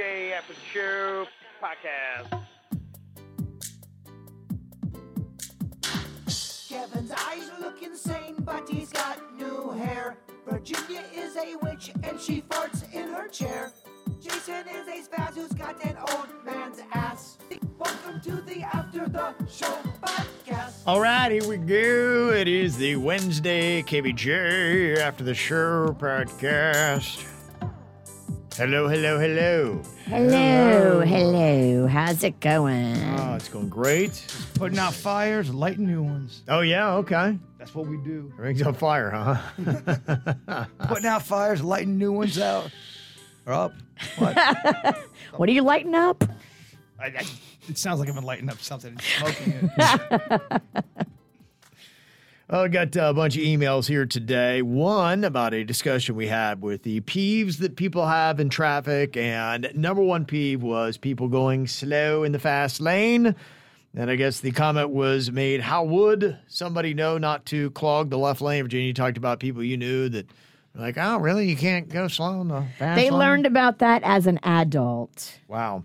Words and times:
KVJ 0.00 0.32
After 0.32 0.54
the 0.54 0.60
Show 0.72 1.26
podcast. 1.62 2.44
Kevin's 6.68 7.12
eyes 7.12 7.50
look 7.60 7.82
insane, 7.82 8.36
but 8.40 8.68
he's 8.68 8.90
got 8.90 9.18
new 9.36 9.70
hair. 9.72 10.16
Virginia 10.48 11.02
is 11.14 11.36
a 11.36 11.56
witch 11.62 11.92
and 12.02 12.18
she 12.18 12.40
farts 12.42 12.90
in 12.94 13.08
her 13.10 13.28
chair. 13.28 13.72
Jason 14.20 14.64
is 14.68 14.88
a 14.88 15.08
spaz 15.08 15.34
who's 15.34 15.52
got 15.52 15.82
an 15.84 15.96
old 15.98 16.28
man's 16.46 16.80
ass. 16.94 17.36
Welcome 17.78 18.20
to 18.22 18.40
the 18.42 18.62
After 18.62 19.06
the 19.06 19.34
Show 19.50 19.76
podcast. 20.02 20.82
All 20.86 21.00
right, 21.00 21.30
here 21.30 21.46
we 21.46 21.58
go. 21.58 22.30
It 22.30 22.48
is 22.48 22.76
the 22.78 22.96
Wednesday 22.96 23.82
KVJ 23.82 24.96
after 24.98 25.24
the 25.24 25.34
show 25.34 25.94
podcast. 25.98 27.39
Hello, 28.56 28.88
hello, 28.88 29.18
hello. 29.18 29.82
Hello, 30.06 31.00
hello. 31.00 31.86
How's 31.86 32.24
it 32.24 32.40
going? 32.40 32.96
Oh, 33.18 33.34
it's 33.34 33.48
going 33.48 33.68
great. 33.68 34.26
putting 34.54 34.78
out 34.78 34.92
fires, 34.92 35.52
lighting 35.54 35.86
new 35.86 36.02
ones. 36.02 36.42
Oh, 36.48 36.60
yeah, 36.60 36.94
okay. 36.96 37.38
That's 37.58 37.74
what 37.74 37.86
we 37.86 37.96
do. 37.98 38.32
Rings 38.36 38.60
on 38.62 38.74
fire, 38.74 39.10
huh? 39.10 40.66
Putting 40.88 41.06
out 41.06 41.22
fires, 41.22 41.62
lighting 41.62 41.96
new 41.96 42.12
ones 42.12 42.38
out. 42.38 42.70
Or 43.46 43.52
up. 43.52 43.72
What? 44.18 44.36
What 45.36 45.48
are 45.48 45.52
you 45.52 45.62
lighting 45.62 45.94
up? 45.94 46.24
I, 46.98 47.06
I, 47.06 47.24
it 47.68 47.78
sounds 47.78 48.00
like 48.00 48.08
I'm 48.08 48.16
lighting 48.24 48.50
up 48.50 48.60
something, 48.60 48.90
and 48.90 49.00
smoking 49.00 49.70
it. 49.78 50.62
I 52.52 52.66
got 52.66 52.96
uh, 52.96 53.02
a 53.02 53.14
bunch 53.14 53.36
of 53.36 53.42
emails 53.42 53.86
here 53.86 54.06
today. 54.06 54.60
One 54.60 55.22
about 55.22 55.54
a 55.54 55.62
discussion 55.62 56.16
we 56.16 56.26
had 56.26 56.60
with 56.60 56.82
the 56.82 57.00
peeves 57.02 57.58
that 57.58 57.76
people 57.76 58.04
have 58.08 58.40
in 58.40 58.48
traffic. 58.48 59.16
And 59.16 59.70
number 59.76 60.02
one 60.02 60.24
peeve 60.24 60.60
was 60.60 60.96
people 60.96 61.28
going 61.28 61.68
slow 61.68 62.24
in 62.24 62.32
the 62.32 62.40
fast 62.40 62.80
lane. 62.80 63.36
And 63.94 64.10
I 64.10 64.16
guess 64.16 64.40
the 64.40 64.50
comment 64.50 64.90
was 64.90 65.30
made 65.30 65.60
how 65.60 65.84
would 65.84 66.38
somebody 66.48 66.92
know 66.92 67.18
not 67.18 67.46
to 67.46 67.70
clog 67.70 68.10
the 68.10 68.18
left 68.18 68.40
lane? 68.40 68.64
Virginia 68.64 68.88
you 68.88 68.94
talked 68.94 69.16
about 69.16 69.38
people 69.38 69.62
you 69.62 69.76
knew 69.76 70.08
that 70.08 70.28
like, 70.74 70.96
oh, 70.98 71.18
really? 71.18 71.48
You 71.48 71.56
can't 71.56 71.88
go 71.88 72.08
slow 72.08 72.40
in 72.40 72.48
the 72.48 72.66
fast 72.80 72.96
They 72.96 73.10
lane? 73.10 73.18
learned 73.20 73.46
about 73.46 73.78
that 73.78 74.02
as 74.02 74.26
an 74.26 74.40
adult. 74.42 75.38
Wow. 75.46 75.84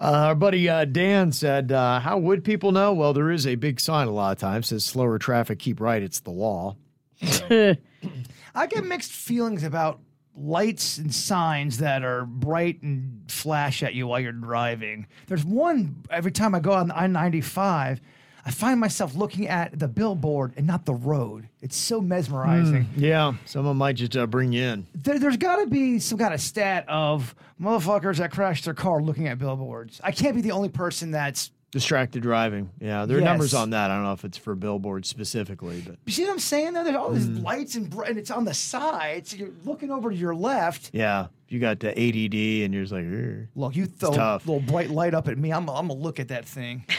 Uh, 0.00 0.26
our 0.28 0.34
buddy 0.34 0.68
uh, 0.68 0.84
Dan 0.84 1.32
said, 1.32 1.72
uh, 1.72 2.00
How 2.00 2.18
would 2.18 2.44
people 2.44 2.72
know? 2.72 2.92
Well, 2.92 3.12
there 3.12 3.30
is 3.30 3.46
a 3.46 3.54
big 3.54 3.80
sign 3.80 4.08
a 4.08 4.12
lot 4.12 4.32
of 4.32 4.38
times 4.38 4.68
says 4.68 4.84
slower 4.84 5.18
traffic, 5.18 5.58
keep 5.58 5.80
right. 5.80 6.02
It's 6.02 6.20
the 6.20 6.30
law. 6.30 6.76
I 7.22 8.66
get 8.68 8.84
mixed 8.84 9.12
feelings 9.12 9.62
about 9.62 10.00
lights 10.36 10.98
and 10.98 11.14
signs 11.14 11.78
that 11.78 12.02
are 12.02 12.24
bright 12.24 12.82
and 12.82 13.22
flash 13.30 13.82
at 13.82 13.94
you 13.94 14.06
while 14.06 14.20
you're 14.20 14.32
driving. 14.32 15.06
There's 15.26 15.44
one 15.44 16.04
every 16.10 16.32
time 16.32 16.54
I 16.54 16.60
go 16.60 16.72
on 16.72 16.90
I 16.90 17.06
95, 17.06 18.00
I 18.46 18.50
find 18.50 18.78
myself 18.78 19.14
looking 19.14 19.48
at 19.48 19.78
the 19.78 19.88
billboard 19.88 20.52
and 20.56 20.66
not 20.66 20.84
the 20.84 20.92
road. 20.94 21.48
It's 21.62 21.76
so 21.76 22.00
mesmerizing. 22.02 22.86
Yeah, 22.96 23.32
someone 23.46 23.78
might 23.78 23.96
just 23.96 24.14
uh, 24.16 24.26
bring 24.26 24.52
you 24.52 24.62
in. 24.64 24.86
There, 24.94 25.18
there's 25.18 25.38
got 25.38 25.56
to 25.56 25.66
be 25.66 25.98
some 25.98 26.18
kind 26.18 26.34
of 26.34 26.40
stat 26.42 26.84
of 26.86 27.34
motherfuckers 27.60 28.18
that 28.18 28.30
crashed 28.32 28.66
their 28.66 28.74
car 28.74 29.00
looking 29.02 29.28
at 29.28 29.38
billboards. 29.38 29.98
I 30.04 30.12
can't 30.12 30.34
be 30.34 30.42
the 30.42 30.52
only 30.52 30.68
person 30.68 31.10
that's. 31.12 31.50
Distracted 31.70 32.22
driving. 32.22 32.70
Yeah, 32.80 33.04
there 33.04 33.16
are 33.16 33.20
Yes. 33.20 33.26
numbers 33.26 33.52
on 33.54 33.70
that. 33.70 33.90
I 33.90 33.94
don't 33.96 34.04
know 34.04 34.12
if 34.12 34.24
it's 34.24 34.38
for 34.38 34.54
billboards 34.54 35.08
specifically, 35.08 35.82
but 35.84 35.96
You 36.04 36.12
see 36.12 36.22
what 36.24 36.30
I'm 36.32 36.38
saying? 36.38 36.72
Though 36.74 36.84
there's 36.84 36.94
all 36.96 37.10
these 37.10 37.26
Mm. 37.26 37.42
lights 37.42 37.74
and, 37.74 37.90
br- 37.90 38.04
and 38.04 38.16
it's 38.16 38.30
on 38.30 38.44
the 38.44 38.54
sides. 38.54 39.30
so 39.30 39.38
you're 39.38 39.48
looking 39.64 39.90
over 39.90 40.10
to 40.10 40.16
your 40.16 40.36
left. 40.36 40.90
yeah, 40.92 41.26
you 41.48 41.58
got 41.58 41.80
the 41.80 41.88
ADD 41.98 42.62
and 42.64 42.72
you're 42.72 42.84
just 42.84 42.92
like, 42.92 43.04
"Ugh." 43.06 43.48
Look, 43.56 43.74
you 43.74 43.86
throw 43.86 44.10
a 44.10 44.36
little 44.44 44.60
bright 44.60 44.90
light 44.90 45.14
up 45.14 45.26
at 45.26 45.36
me. 45.36 45.50
I'm, 45.50 45.68
I'm 45.68 45.88
gonna 45.88 45.94
look 45.94 46.20
at 46.20 46.28
that 46.28 46.44
thing. 46.44 46.84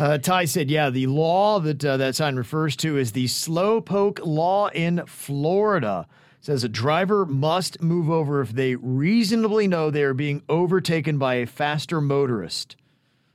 Uh, 0.00 0.16
Ty 0.16 0.46
said, 0.46 0.70
yeah, 0.70 0.88
the 0.88 1.06
law 1.08 1.60
that 1.60 1.84
uh, 1.84 1.98
that 1.98 2.16
sign 2.16 2.36
refers 2.36 2.74
to 2.76 2.96
is 2.96 3.12
the 3.12 3.26
slowpoke 3.26 4.18
law 4.24 4.68
in 4.68 5.04
Florida. 5.04 6.06
says 6.40 6.64
a 6.64 6.70
driver 6.70 7.26
must 7.26 7.82
move 7.82 8.08
over 8.08 8.40
if 8.40 8.48
they 8.48 8.76
reasonably 8.76 9.68
know 9.68 9.90
they 9.90 10.02
are 10.02 10.14
being 10.14 10.42
overtaken 10.48 11.18
by 11.18 11.34
a 11.34 11.46
faster 11.46 12.00
motorist. 12.00 12.76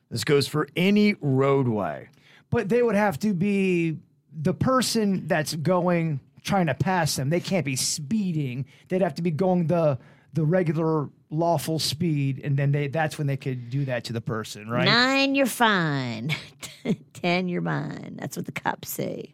This 0.09 0.23
goes 0.23 0.47
for 0.47 0.67
any 0.75 1.13
roadway. 1.21 2.09
But 2.49 2.69
they 2.69 2.81
would 2.81 2.95
have 2.95 3.19
to 3.19 3.35
be 3.35 3.99
the 4.35 4.55
person 4.55 5.27
that's 5.27 5.53
going 5.53 6.19
trying 6.41 6.65
to 6.65 6.73
pass 6.73 7.15
them. 7.15 7.29
They 7.29 7.41
can't 7.41 7.65
be 7.65 7.75
speeding. 7.75 8.65
They'd 8.87 9.03
have 9.03 9.13
to 9.15 9.21
be 9.21 9.29
going 9.29 9.67
the 9.67 9.99
the 10.33 10.43
regular 10.43 11.09
lawful 11.37 11.79
speed, 11.79 12.41
and 12.43 12.57
then 12.57 12.71
they 12.71 12.87
that's 12.87 13.17
when 13.17 13.27
they 13.27 13.37
could 13.37 13.69
do 13.69 13.85
that 13.85 14.03
to 14.05 14.13
the 14.13 14.21
person, 14.21 14.69
right? 14.69 14.85
Nine, 14.85 15.35
you're 15.35 15.45
fine. 15.45 16.35
Ten, 17.13 17.47
you're 17.47 17.61
mine. 17.61 18.17
That's 18.19 18.37
what 18.37 18.45
the 18.45 18.51
cops 18.51 18.89
say. 18.89 19.33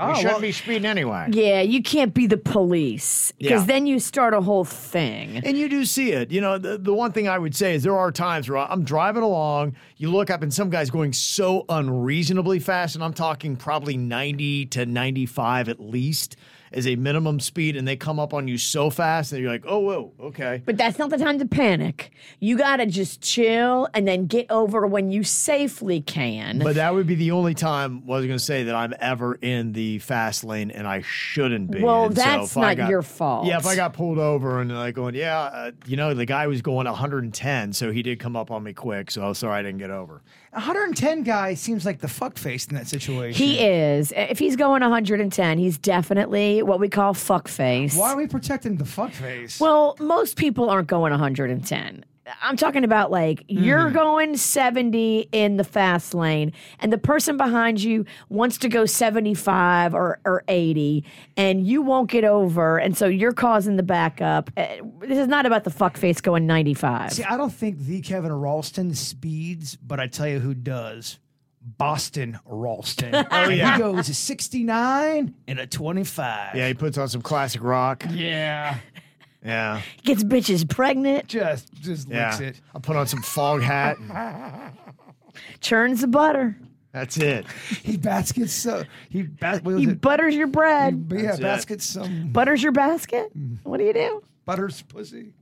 Oh, 0.01 0.09
you 0.11 0.15
shouldn't 0.17 0.33
well- 0.33 0.41
be 0.41 0.53
speeding 0.53 0.87
anyway. 0.87 1.29
Yeah, 1.31 1.61
you 1.61 1.83
can't 1.83 2.15
be 2.15 2.27
the 2.27 2.37
police 2.37 3.33
because 3.39 3.61
Yeah. 3.63 3.67
then 3.67 3.87
you 3.87 3.99
start 4.01 4.33
a 4.35 4.41
whole 4.41 4.65
thing. 4.65 5.43
And 5.45 5.57
you 5.59 5.69
do 5.69 5.85
see 5.85 6.13
it. 6.13 6.31
You 6.31 6.41
know, 6.41 6.59
the, 6.59 6.79
the 6.79 6.95
one 6.95 7.13
thing 7.13 7.29
I 7.29 7.39
would 7.39 7.55
say 7.55 7.75
is 7.75 7.83
there 7.83 7.97
are 7.97 8.11
times 8.11 8.49
where 8.49 8.59
I'm 8.59 8.83
driving 8.85 9.23
along, 9.23 9.77
you 9.99 10.11
look 10.11 10.31
up 10.31 10.43
and 10.43 10.53
some 10.53 10.71
guy's 10.71 10.91
going 10.91 11.13
so 11.13 11.65
unreasonably 11.69 12.59
fast, 12.59 12.95
and 12.95 13.05
I'm 13.05 13.13
talking 13.13 13.57
probably 13.57 13.97
90 13.97 14.67
to 14.67 14.87
95 14.87 15.69
at 15.69 15.81
least 15.81 16.37
as 16.73 16.87
a 16.87 16.95
minimum 16.97 17.41
speed, 17.41 17.77
and 17.77 17.87
they 17.87 17.97
come 17.97 18.21
up 18.21 18.33
on 18.33 18.47
you 18.47 18.57
so 18.57 18.91
fast 18.91 19.33
and 19.33 19.43
you're 19.43 19.51
like, 19.51 19.65
oh, 19.67 19.79
whoa, 19.81 20.13
okay. 20.21 20.63
But 20.65 20.77
that's 20.77 20.99
not 20.99 21.11
the 21.11 21.19
time 21.19 21.39
to 21.41 21.47
panic. 21.47 22.13
You 22.39 22.57
got 22.57 22.77
to 22.77 22.87
just 22.87 23.21
chill 23.21 23.89
and 23.93 24.07
then 24.07 24.27
get 24.27 24.47
over 24.51 24.87
when 24.87 25.11
you 25.11 25.25
safely 25.25 26.01
can. 26.01 26.61
But 26.61 26.77
that 26.77 26.95
would 26.95 27.07
be 27.07 27.17
the 27.17 27.33
only 27.33 27.55
time 27.55 28.03
I 28.07 28.11
was 28.11 28.27
going 28.27 28.39
to 28.39 28.45
say 28.45 28.65
that 28.65 28.75
I'm 28.75 28.95
ever 29.01 29.35
in 29.35 29.73
the 29.73 29.99
fast 29.99 30.45
lane, 30.45 30.71
and 30.71 30.87
I 30.87 31.03
shouldn't 31.03 31.71
be. 31.71 31.83
Well, 31.83 32.07
And 32.07 32.15
that's 32.15 32.57
I 32.57 32.61
not 32.61 32.77
got- 32.77 32.91
your 32.91 33.03
fault. 33.03 33.47
Yeah, 33.47 33.59
if 33.59 33.67
I 33.67 33.75
got 33.75 33.93
pulled 33.93 34.19
over 34.19 34.61
and 34.61 34.73
like 34.73 34.95
going, 34.95 35.15
yeah, 35.15 35.41
uh, 35.41 35.71
you 35.87 35.97
know, 35.97 36.15
the 36.15 36.27
guy 36.27 36.47
was 36.47 36.63
going 36.63 36.87
110, 36.87 37.73
so 37.73 37.91
he 37.91 38.03
did 38.03 38.21
come 38.21 38.37
up 38.37 38.51
on 38.51 38.63
me 38.63 38.73
quick. 38.73 39.11
So 39.11 39.33
sorry 39.33 39.59
I 39.59 39.63
didn't 39.63 39.79
get 39.79 39.91
over. 39.91 40.23
110 40.53 41.23
guy 41.23 41.55
seems 41.55 41.87
like 41.87 42.01
the 42.01 42.09
fuck 42.09 42.37
face 42.37 42.67
in 42.67 42.75
that 42.75 42.89
situation. 42.89 43.39
he 43.41 43.61
is. 43.61 44.13
If 44.17 44.39
he's 44.39 44.57
going 44.57 44.83
110, 44.83 45.59
he's 45.59 45.79
definitely 45.79 46.63
what 46.63 46.81
we 46.81 46.89
call 46.89 47.15
fuckface. 47.15 47.97
Why 47.97 48.13
are 48.13 48.17
we 48.17 48.27
protecting 48.27 48.77
the 48.77 48.85
fuckface? 48.85 49.61
Well, 49.61 49.97
most 50.01 50.37
people 50.37 50.69
aren't 50.69 50.89
going 50.89 51.13
110. 51.13 52.05
I'm 52.43 52.57
talking 52.57 52.85
about 52.85 53.11
like 53.11 53.45
you're 53.49 53.91
going 53.91 54.37
70 54.37 55.29
in 55.33 55.57
the 55.57 55.65
fast 55.65 56.15
lane, 56.15 56.53
and 56.79 56.93
the 56.93 56.99
person 56.99 57.37
behind 57.37 57.83
you 57.83 58.05
wants 58.29 58.59
to 58.59 58.69
go 58.69 58.87
75 58.87 59.95
or, 59.95 60.21
or 60.25 60.45
80, 60.49 61.05
and 61.37 61.67
you 61.67 61.83
won't 61.83 62.11
get 62.11 62.25
over, 62.25 62.79
and 62.79 62.97
so 62.97 63.07
you're 63.07 63.33
causing 63.33 63.77
the 63.77 63.83
backup. 63.83 64.51
Uh, 64.57 64.67
This 65.01 65.19
is 65.19 65.29
not 65.29 65.47
about 65.47 65.65
the 65.65 65.71
fuckface 65.71 66.23
going 66.23 66.47
95. 66.47 67.13
See, 67.13 67.25
I 67.25 67.37
don't 67.37 67.53
think 67.53 67.79
the 67.79 68.01
Kevin 68.01 68.33
Ralston 68.33 68.95
speeds, 68.95 69.77
but 69.77 69.99
I 70.01 70.07
tell 70.07 70.29
you 70.29 70.39
who 70.41 70.55
does. 70.55 71.19
Boston 71.63 72.39
Ralston. 72.47 73.15
oh 73.31 73.49
yeah. 73.51 73.75
he 73.75 73.79
goes 73.79 74.09
a 74.09 74.15
69 74.15 75.35
and 75.47 75.59
a 75.59 75.67
25. 75.67 76.55
Yeah, 76.57 76.67
he 76.69 76.75
puts 76.75 76.97
on 76.97 77.09
some 77.09 77.21
classic 77.23 77.63
rock. 77.63 78.05
Yeah. 78.11 78.79
Yeah. 79.45 79.81
Gets 80.05 80.23
bitches 80.25 80.69
pregnant, 80.69 81.27
Just 81.29 81.73
just 81.75 82.09
Yeah. 82.09 82.27
licks 82.29 82.41
it. 82.41 82.61
I'll 82.75 82.81
put 82.81 82.97
on 82.97 83.07
some 83.07 83.23
Foghat. 83.23 83.97
and 84.11 84.73
churns 85.61 86.03
the 86.03 86.07
butter. 86.09 86.57
that's 86.93 87.17
it. 87.17 87.47
He 87.83 87.97
baskets 87.97 88.53
so 88.53 88.83
he 89.09 89.23
bas- 89.23 89.63
what 89.63 89.75
was 89.75 89.85
He 89.85 89.91
it? 89.91 90.01
butters 90.01 90.35
your 90.35 90.47
bread, 90.49 91.09
But 91.09 91.19
yeah, 91.19 91.25
That's 91.29 91.39
it. 91.39 91.43
baskets 91.43 91.87
some 91.87 92.33
butters 92.33 92.63
your 92.63 92.73
basket. 92.73 93.31
What 93.63 93.79
do 93.79 93.85
you 93.85 93.93
do? 93.95 94.23
butters 94.45 94.83
pussy. 94.83 95.33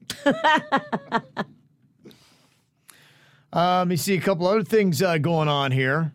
Uh, 3.50 3.78
let 3.78 3.88
me 3.88 3.96
see 3.96 4.14
a 4.14 4.20
couple 4.20 4.46
other 4.46 4.62
things 4.62 5.00
uh, 5.00 5.16
going 5.18 5.48
on 5.48 5.72
here. 5.72 6.12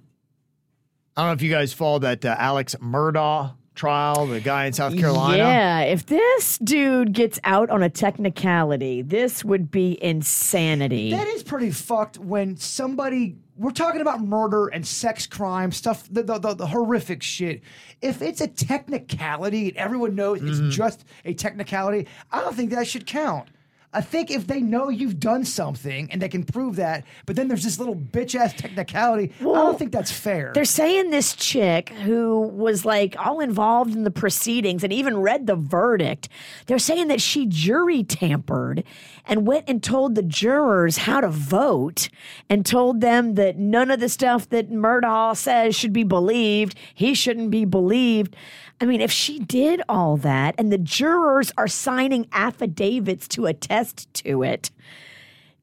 I 1.18 1.22
don't 1.22 1.30
know 1.30 1.34
if 1.34 1.42
you 1.42 1.50
guys 1.50 1.74
followed 1.74 2.04
that 2.04 2.24
uh, 2.24 2.36
Alex 2.38 2.76
Murdaugh 2.82 3.56
trial, 3.76 4.26
the 4.28 4.40
guy 4.40 4.66
in 4.66 4.74
South 4.74 4.98
Carolina. 4.98 5.38
Yeah, 5.38 5.80
if 5.82 6.06
this 6.06 6.58
dude 6.60 7.14
gets 7.14 7.40
out 7.44 7.70
on 7.70 7.82
a 7.84 7.90
technicality, 7.90 9.02
this 9.02 9.44
would 9.44 9.72
be 9.72 9.98
insanity. 10.04 11.12
That 11.12 11.28
is 11.28 11.44
pretty 11.44 11.72
fucked 11.72 12.18
when 12.20 12.58
somebody 12.58 13.38
we're 13.56 13.72
talking 13.72 14.02
about 14.02 14.20
murder 14.22 14.68
and 14.68 14.86
sex 14.86 15.28
crime 15.28 15.72
stuff, 15.72 16.08
the 16.12 16.24
the, 16.24 16.40
the, 16.40 16.54
the 16.56 16.68
horrific 16.68 17.22
shit. 17.22 17.62
If 18.02 18.22
it's 18.22 18.42
a 18.42 18.48
technicality 18.48 19.70
and 19.70 19.78
everyone 19.78 20.16
knows 20.16 20.42
Mm-hmm. 20.42 20.68
it's 20.68 20.76
just 20.76 21.06
a 21.26 21.34
technicality, 21.34 22.08
I 22.32 22.42
don't 22.42 22.56
think 22.56 22.72
that 22.72 22.88
should 22.88 23.06
count. 23.06 23.50
I 23.94 24.02
think 24.02 24.32
if 24.32 24.48
they 24.48 24.60
know 24.60 24.90
you've 24.90 25.20
done 25.20 25.46
something 25.46 26.10
and 26.12 26.22
they 26.22 26.30
can 26.30 26.44
prove 26.44 26.78
that, 26.78 27.06
but 27.26 27.36
then 27.36 27.48
there's 27.48 27.64
this 27.64 27.80
little 27.80 27.96
bitch 27.96 28.36
ass 28.36 28.54
technicality, 28.54 29.32
I 29.40 29.44
don't 29.44 29.78
think 29.78 29.92
that's 29.92 30.12
fair. 30.12 30.52
They're 30.54 30.66
saying 30.66 31.12
this 31.12 31.36
chick 31.36 31.90
who 31.90 32.40
was 32.42 32.86
like 32.86 33.16
all 33.24 33.40
involved 33.40 33.94
in 33.94 34.04
the 34.04 34.12
proceedings 34.12 34.84
and 34.84 34.92
even 34.92 35.18
read 35.18 35.48
the 35.48 35.56
verdict. 35.56 36.30
They're 36.66 36.80
saying 36.80 37.08
that 37.10 37.22
she 37.22 37.46
jury 37.46 38.04
tampered 38.04 38.84
and 39.26 39.46
went 39.46 39.70
and 39.70 39.82
told 39.82 40.16
the 40.16 40.24
jurors 40.24 40.98
how 40.98 41.22
to 41.22 41.30
vote 41.30 42.10
and 42.50 42.66
told 42.66 43.02
them 43.02 43.36
that 43.36 43.58
none 43.58 43.92
of 43.92 44.00
the 44.00 44.10
stuff 44.10 44.50
that 44.50 44.72
Murdaugh 44.72 45.38
says 45.38 45.76
should 45.76 45.94
be 45.94 46.04
believed. 46.04 46.78
He 46.94 47.14
shouldn't 47.14 47.52
be 47.52 47.66
believed. 47.66 48.36
I 48.82 48.86
mean, 48.86 49.02
if 49.02 49.12
she 49.12 49.40
did 49.40 49.82
all 49.88 50.18
that 50.18 50.56
and 50.58 50.72
the 50.72 50.78
jurors 50.78 51.54
are 51.58 51.68
signing 51.68 52.28
affidavits 52.34 53.28
to 53.30 53.46
attest 53.46 53.83
to 53.92 54.44
it, 54.44 54.72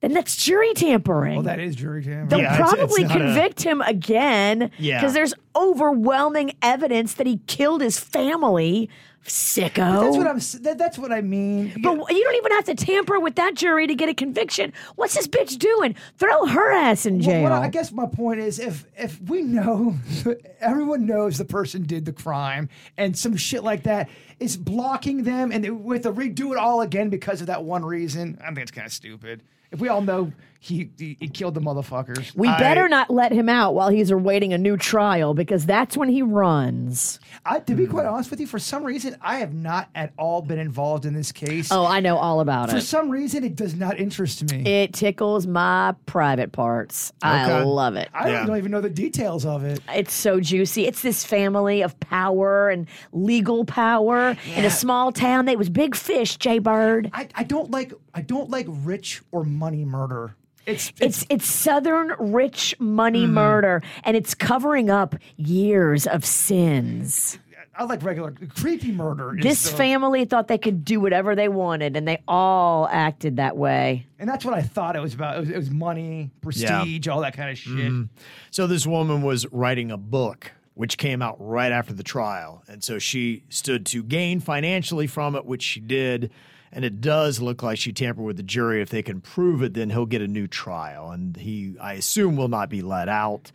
then 0.01 0.13
that's 0.13 0.37
jury 0.37 0.73
tampering. 0.75 1.35
well, 1.37 1.43
that 1.45 1.59
is 1.61 1.77
jury 1.77 2.03
tampering. 2.03 2.29
They'll 2.29 2.39
Yeah, 2.41 2.55
it's- 2.55 2.73
it's 2.73 2.79
probably 2.81 3.03
a- 3.05 3.09
convict 3.09 3.63
him 3.63 3.81
again 3.83 4.71
Yeah. 4.79 4.99
because 5.01 5.15
there's 5.15 5.35
overwhelming 5.55 6.53
evidence 6.63 7.15
that 7.15 7.27
he 7.27 7.39
killed 7.47 7.81
his 7.83 7.99
family. 7.99 8.89
Sicko. 9.27 10.01
That's 10.01 10.17
what 10.17 10.27
I'm. 10.27 10.39
That, 10.63 10.77
that's 10.79 10.99
what 10.99 11.13
I 11.13 11.21
mean. 11.21 11.75
but 11.83 11.93
you 12.11 12.25
don't 12.25 12.37
even 12.37 12.53
have 12.53 12.65
to 12.65 12.75
tamper 12.75 13.21
with 13.21 13.35
that 13.37 13.55
jury 13.55 13.87
to 13.87 13.95
get 13.95 14.09
a 14.09 14.15
conviction. 14.15 14.73
What's 14.97 15.15
this 15.15 15.29
bitch 15.29 15.59
doing? 15.59 15.95
Throw 16.17 16.47
her 16.47 16.73
ass 16.73 17.05
in 17.05 17.21
jail. 17.21 17.43
what 17.43 17.53
I 17.53 17.65
I 17.65 17.69
guess 17.69 17.93
my 17.93 18.07
point 18.07 18.41
is, 18.41 18.59
if 18.59 18.87
if 18.97 19.21
we 19.21 19.43
know, 19.43 19.95
everyone 20.61 21.05
knows 21.05 21.37
the 21.37 21.45
person 21.45 21.83
did 21.83 22.07
the 22.07 22.15
crime, 22.15 22.71
and 22.97 23.17
some 23.17 23.37
shit 23.37 23.63
like 23.63 23.83
that 23.83 24.09
is 24.41 24.57
blocking 24.57 25.25
them, 25.25 25.53
and 25.53 25.63
they, 25.63 25.71
with 25.71 26.07
a 26.07 26.13
redo 26.13 26.53
it 26.53 26.57
all 26.57 26.81
again 26.81 27.11
because 27.11 27.43
of 27.43 27.47
that 27.49 27.63
one 27.63 27.85
reason, 27.85 28.39
I 28.43 28.47
think 28.47 28.61
it's 28.61 28.71
kind 28.71 28.87
of 28.87 28.93
stupid. 28.93 29.43
If 29.73 29.81
we 29.81 29.89
all 29.89 30.01
know 30.03 30.33
he 30.63 30.91
he, 30.99 31.17
he 31.19 31.27
killed 31.29 31.55
the 31.55 31.61
motherfuckers, 31.61 32.35
we 32.37 32.47
better 32.47 32.87
not 32.87 33.09
let 33.11 33.33
him 33.33 33.49
out 33.49 33.75
while 33.75 33.89
he's 33.89 34.11
awaiting 34.11 34.53
a 34.53 34.59
new 34.59 34.77
trial 34.77 35.33
because 35.33 35.65
that's 35.65 35.97
when 35.97 36.11
he 36.11 36.21
runs. 36.23 37.19
I, 37.47 37.61
to 37.61 37.75
be 37.75 37.87
quite 37.87 38.05
honest 38.05 38.31
with 38.31 38.41
you, 38.41 38.47
for 38.47 38.59
some 38.59 38.85
reason, 38.85 39.17
I 39.23 39.37
have 39.39 39.55
not 39.55 39.89
at 39.95 40.13
all 40.19 40.43
been 40.43 40.59
involved 40.59 41.07
in 41.07 41.15
this 41.15 41.33
case. 41.33 41.73
Oh, 41.73 41.87
I 41.87 42.01
know 42.01 42.19
all 42.19 42.41
about 42.41 42.69
for 42.71 42.77
it. 42.77 42.81
For 42.81 42.85
some 42.87 43.09
reason, 43.09 43.43
it 43.43 43.57
does 43.57 43.75
not 43.75 43.99
interest 43.99 44.53
me. 44.53 44.63
It 44.71 44.93
tickles 44.93 45.47
my 45.47 45.95
private 46.05 46.53
parts. 46.53 47.11
I 47.23 47.63
love 47.63 47.97
it. 47.97 48.11
I 48.13 48.29
Yeah. 48.31 48.45
don't 48.47 48.59
even 48.59 48.71
know 48.71 48.83
the 48.83 48.91
details 48.91 49.47
of 49.47 49.65
it. 49.65 49.81
It's 49.89 50.13
so 50.13 50.41
juicy. 50.41 50.87
It's 50.87 51.01
this 51.01 51.25
family 51.25 51.83
of 51.83 51.99
power 52.01 52.69
and 52.69 52.87
legal 53.13 53.65
power 53.65 54.37
in 54.55 54.65
a 54.67 54.71
small 54.71 55.11
town. 55.11 55.47
They 55.47 55.57
was 55.57 55.71
big 55.71 55.97
fish, 55.97 56.37
Jay 56.37 56.59
Bird. 56.59 57.09
I, 57.15 57.29
I 57.35 57.45
don't 57.45 57.71
like 57.71 57.95
I 58.13 58.21
don't 58.21 58.51
like 58.51 58.67
rich 58.69 59.23
or 59.33 59.45
money 59.45 59.87
murder. 59.87 60.35
It's 60.71 60.93
It's 61.01 61.27
it's 61.29 61.47
southern 61.47 62.15
rich 62.19 62.75
money 62.79 63.25
mm-hmm. 63.25 63.35
murder, 63.35 63.83
and 64.05 64.17
it's 64.17 64.35
covering 64.35 64.91
up 64.91 65.15
years 65.37 66.07
of 66.07 66.25
sins. 66.25 67.39
I 67.75 67.85
like 67.85 68.03
regular 68.03 68.35
creepy 68.57 68.93
murder. 68.93 69.39
is 69.39 69.43
This 69.43 69.71
the- 69.71 69.77
family 69.77 70.27
thought 70.27 70.49
they 70.49 70.59
could 70.59 70.85
do 70.85 71.01
whatever 71.01 71.35
they 71.35 71.49
wanted, 71.49 71.97
and 71.97 72.07
they 72.07 72.23
all 72.29 72.87
acted 72.89 73.37
that 73.37 73.57
way. 73.57 74.07
And 74.19 74.29
that's 74.29 74.45
what 74.45 74.53
I 74.53 74.61
thought 74.61 74.97
it 74.97 75.01
was 75.01 75.15
about. 75.15 75.37
It 75.37 75.41
was, 75.41 75.51
it 75.51 75.57
was 75.57 75.71
money, 75.71 76.31
prestige, 76.43 77.09
all 77.09 77.23
that 77.23 77.35
kind 77.35 77.49
of 77.49 77.57
shit. 77.57 77.73
Mm-hmm. 77.73 78.03
So 78.51 78.67
this 78.67 78.87
woman 78.87 79.23
was 79.23 79.47
writing 79.51 79.91
a 79.91 79.97
book 79.97 80.53
which 80.75 80.97
came 80.97 81.21
out 81.21 81.37
right 81.39 81.73
after 81.73 81.93
the 81.93 82.03
trial. 82.03 82.63
And 82.67 82.83
so 82.83 82.99
she 82.99 83.45
stood 83.51 83.85
to 83.87 84.03
gain 84.03 84.41
financially 84.41 85.07
from 85.07 85.35
it, 85.35 85.45
which 85.45 85.63
she 85.63 85.81
did. 85.81 86.31
And 86.73 86.85
it 86.85 87.01
does 87.01 87.41
look 87.41 87.63
like 87.63 87.79
she 87.79 87.93
tampered 87.93 88.25
with 88.25 88.37
the 88.37 88.43
jury. 88.45 88.81
If 88.81 88.91
they 88.91 89.03
can 89.03 89.21
prove 89.21 89.63
it, 89.63 89.75
then 89.75 89.91
he'll 89.91 90.07
get 90.07 90.23
a 90.23 90.29
new 90.29 90.47
trial. 90.47 91.11
And 91.11 91.37
he, 91.37 91.75
I 91.81 91.95
assume, 91.95 92.37
will 92.37 92.49
not 92.49 92.69
be 92.71 92.81
let 92.81 93.09
out. 93.09 93.51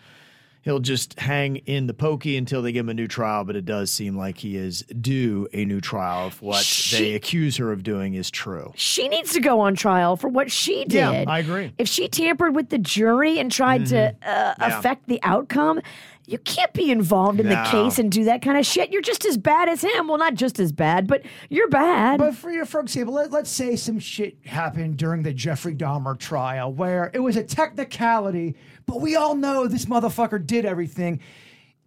He'll 0.64 0.80
just 0.80 1.20
hang 1.20 1.58
in 1.58 1.86
the 1.86 1.94
pokey 1.94 2.36
until 2.38 2.64
they 2.64 2.72
give 2.72 2.86
him 2.86 2.90
a 2.90 2.94
new 2.96 3.08
trial, 3.08 3.44
but 3.44 3.56
it 3.56 3.66
does 3.66 3.92
seem 3.92 4.18
like 4.18 4.40
he 4.40 4.58
is 4.58 4.82
due 5.00 5.48
a 5.54 5.64
new 5.64 5.80
trial 5.80 6.30
if 6.30 6.42
what 6.42 6.64
She- 6.66 6.98
they 6.98 7.14
accuse 7.14 7.58
her 7.58 7.72
of 7.72 7.84
doing 7.84 8.16
is 8.16 8.32
true. 8.32 8.74
She 8.76 9.07
needs 9.07 9.31
to 9.34 9.40
go 9.40 9.60
on 9.60 9.76
trial 9.76 10.18
for 10.18 10.28
what 10.28 10.52
she 10.52 10.84
did. 10.86 10.94
Yeah, 10.95 11.24
I 11.28 11.38
agree. 11.40 11.72
If 11.78 11.88
she 11.88 12.07
tampered 12.07 12.56
with 12.56 12.69
the 12.69 12.80
jury 12.80 13.38
and 13.38 13.52
tried 13.52 13.86
to 13.88 14.07
uh, 14.10 14.14
Yeah. 14.24 14.56
affect 14.60 15.07
the 15.07 15.19
outcome, 15.22 15.81
you 16.28 16.38
can't 16.40 16.74
be 16.74 16.90
involved 16.92 17.40
in 17.40 17.50
the 17.50 17.64
case 17.70 18.00
and 18.00 18.12
do 18.12 18.24
that 18.26 18.42
kind 18.42 18.58
of 18.58 18.66
shit. 18.66 18.92
You're 18.92 19.02
just 19.02 19.26
as 19.26 19.38
bad 19.38 19.70
as 19.70 19.82
him. 19.84 20.08
Well, 20.08 20.18
not 20.18 20.34
just 20.36 20.60
as 20.60 20.72
bad, 20.72 21.08
but 21.08 21.24
you're 21.50 21.68
bad. 21.70 22.18
But 22.20 22.36
for 22.36 22.66
for 22.66 22.80
example, 22.80 23.14
let, 23.14 23.32
let's 23.32 23.50
say 23.50 23.76
some 23.76 24.00
shit 24.00 24.38
happened 24.46 24.98
during 24.98 25.24
the 25.24 25.34
Jeffrey 25.34 25.76
Dahmer 25.76 26.18
trial 26.18 26.74
where 26.74 27.12
it 27.14 27.20
was 27.20 27.36
a 27.38 27.44
technicality, 27.44 28.56
but 28.86 29.02
we 29.02 29.16
all 29.16 29.36
know 29.36 29.68
this 29.68 29.86
motherfucker 29.86 30.46
did 30.46 30.66
everything. 30.66 31.20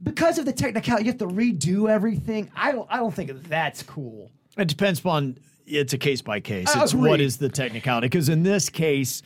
Because 0.01 0.39
of 0.39 0.45
the 0.45 0.53
technicality, 0.53 1.07
you 1.07 1.11
have 1.11 1.19
to 1.19 1.27
redo 1.27 1.91
everything. 1.91 2.51
I 2.55 2.71
don't. 2.73 2.87
I 2.91 2.99
don't 2.99 3.13
think 3.13 3.31
that's 3.45 3.83
cool. 3.83 4.31
It 4.57 4.69
depends 4.69 5.01
upon 5.01 5.39
it's 5.67 5.93
a 5.93 5.99
case 5.99 6.23
by 6.23 6.41
case. 6.41 6.69
I 6.75 6.83
It's 6.83 6.95
what 6.95 7.15
agree. 7.15 7.27
is 7.27 7.37
the 7.39 7.49
technicality? 7.49 8.07
Because 8.07 8.29
in 8.29 8.43
this 8.43 8.69
case, 8.69 9.23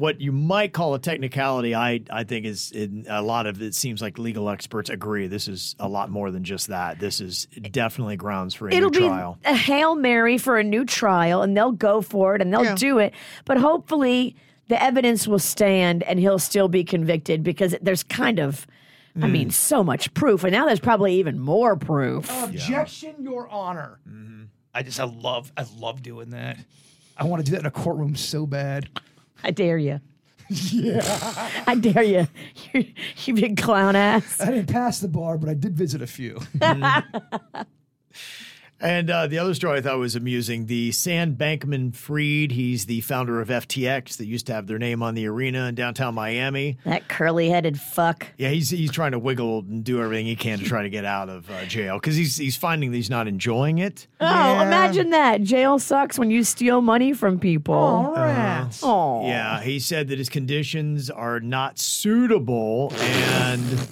what 0.00 0.20
you 0.20 0.32
might 0.32 0.72
call 0.72 0.94
a 0.94 0.98
technicality, 0.98 1.74
I 1.74 2.00
I 2.10 2.24
think 2.24 2.46
is 2.46 2.72
in 2.72 3.04
a 3.08 3.20
lot 3.22 3.46
of 3.46 3.60
it 3.60 3.74
seems 3.74 4.00
like 4.00 4.18
legal 4.18 4.48
experts 4.48 4.88
agree. 4.90 5.26
This 5.26 5.46
is 5.46 5.76
a 5.78 5.88
lot 5.88 6.10
more 6.10 6.30
than 6.30 6.42
just 6.42 6.68
that. 6.68 6.98
This 6.98 7.20
is 7.20 7.46
definitely 7.70 8.16
grounds 8.16 8.54
for 8.54 8.68
a 8.68 8.74
It'll 8.74 8.90
new 8.90 9.00
be 9.00 9.06
trial. 9.06 9.38
a 9.44 9.54
hail 9.54 9.94
mary 9.94 10.38
for 10.38 10.58
a 10.58 10.64
new 10.64 10.84
trial, 10.84 11.42
and 11.42 11.56
they'll 11.56 11.72
go 11.72 12.00
for 12.00 12.34
it 12.34 12.40
and 12.42 12.52
they'll 12.52 12.64
Yeah. 12.64 12.74
do 12.76 12.98
it. 12.98 13.12
But 13.44 13.58
hopefully, 13.58 14.34
the 14.68 14.82
evidence 14.82 15.28
will 15.28 15.38
stand, 15.38 16.02
and 16.04 16.18
he'll 16.18 16.38
still 16.38 16.68
be 16.68 16.82
convicted 16.82 17.42
because 17.42 17.76
there's 17.82 18.02
kind 18.02 18.38
of, 18.38 18.66
I 19.16 19.26
Mm. 19.26 19.30
mean, 19.32 19.50
so 19.50 19.84
much 19.84 20.14
proof, 20.14 20.44
and 20.44 20.52
now 20.52 20.64
there's 20.66 20.80
probably 20.80 21.14
even 21.16 21.38
more 21.38 21.76
proof. 21.76 22.30
Objection, 22.44 23.16
Your 23.20 23.48
Honor. 23.50 23.98
I 24.72 24.82
just 24.82 24.98
I 25.00 25.04
love 25.04 25.52
I 25.58 25.66
love 25.78 26.02
doing 26.02 26.30
that. 26.30 26.56
I 27.16 27.24
want 27.24 27.44
to 27.44 27.50
do 27.50 27.52
that 27.56 27.60
in 27.60 27.66
a 27.66 27.70
courtroom 27.70 28.14
so 28.16 28.46
bad. 28.46 28.88
I 29.42 29.50
dare 29.50 29.78
you. 29.78 30.00
Yeah. 30.48 31.62
I 31.66 31.76
dare 31.76 32.02
you. 32.02 32.26
You, 32.72 32.86
you 33.24 33.34
big 33.34 33.56
clown 33.56 33.94
ass. 33.94 34.40
I 34.40 34.46
didn't 34.46 34.66
pass 34.66 34.98
the 34.98 35.06
bar, 35.06 35.38
but 35.38 35.48
I 35.48 35.54
did 35.54 35.76
visit 35.76 36.02
a 36.02 36.06
few. 36.08 36.40
And 38.82 39.10
uh, 39.10 39.26
the 39.26 39.38
other 39.38 39.52
story 39.52 39.78
I 39.78 39.82
thought 39.82 39.98
was 39.98 40.16
amusing 40.16 40.64
the 40.66 40.90
Sam 40.92 41.36
Bankman-Fried. 41.36 42.52
he's 42.52 42.86
the 42.86 43.02
founder 43.02 43.40
of 43.40 43.48
FTX 43.48 44.16
that 44.16 44.24
used 44.26 44.46
to 44.46 44.54
have 44.54 44.66
their 44.66 44.78
name 44.78 45.02
on 45.02 45.14
the 45.14 45.26
arena 45.26 45.66
in 45.66 45.74
downtown 45.74 46.14
Miami. 46.14 46.78
That 46.84 47.06
curly 47.08 47.50
headed 47.50 47.78
fuck. 47.78 48.28
Yeah, 48.38 48.48
he's 48.48 48.70
he's 48.70 48.90
trying 48.90 49.12
to 49.12 49.18
wiggle 49.18 49.60
and 49.60 49.84
do 49.84 50.00
everything 50.02 50.24
he 50.26 50.34
can 50.36 50.58
to 50.60 50.64
try 50.64 50.82
to 50.82 50.88
get 50.90 51.04
out 51.04 51.28
of 51.28 51.50
uh, 51.50 51.64
jail 51.66 51.96
because 51.96 52.16
he's 52.16 52.36
he's 52.38 52.56
finding 52.56 52.90
that 52.90 52.96
he's 52.96 53.10
not 53.10 53.28
enjoying 53.28 53.78
it. 53.78 54.06
Oh, 54.20 54.24
Yeah. 54.26 54.66
imagine 54.66 55.10
that. 55.10 55.42
Jail 55.42 55.78
sucks 55.78 56.18
when 56.18 56.30
you 56.30 56.42
steal 56.42 56.80
money 56.80 57.12
from 57.12 57.38
people. 57.38 57.74
All 57.74 58.12
right. 58.14 58.66
Oh. 58.82 59.26
Yeah, 59.26 59.60
he 59.60 59.78
said 59.78 60.08
that 60.08 60.18
his 60.18 60.28
conditions 60.30 61.10
are 61.10 61.38
not 61.40 61.78
suitable 61.78 62.92
and 62.98 63.88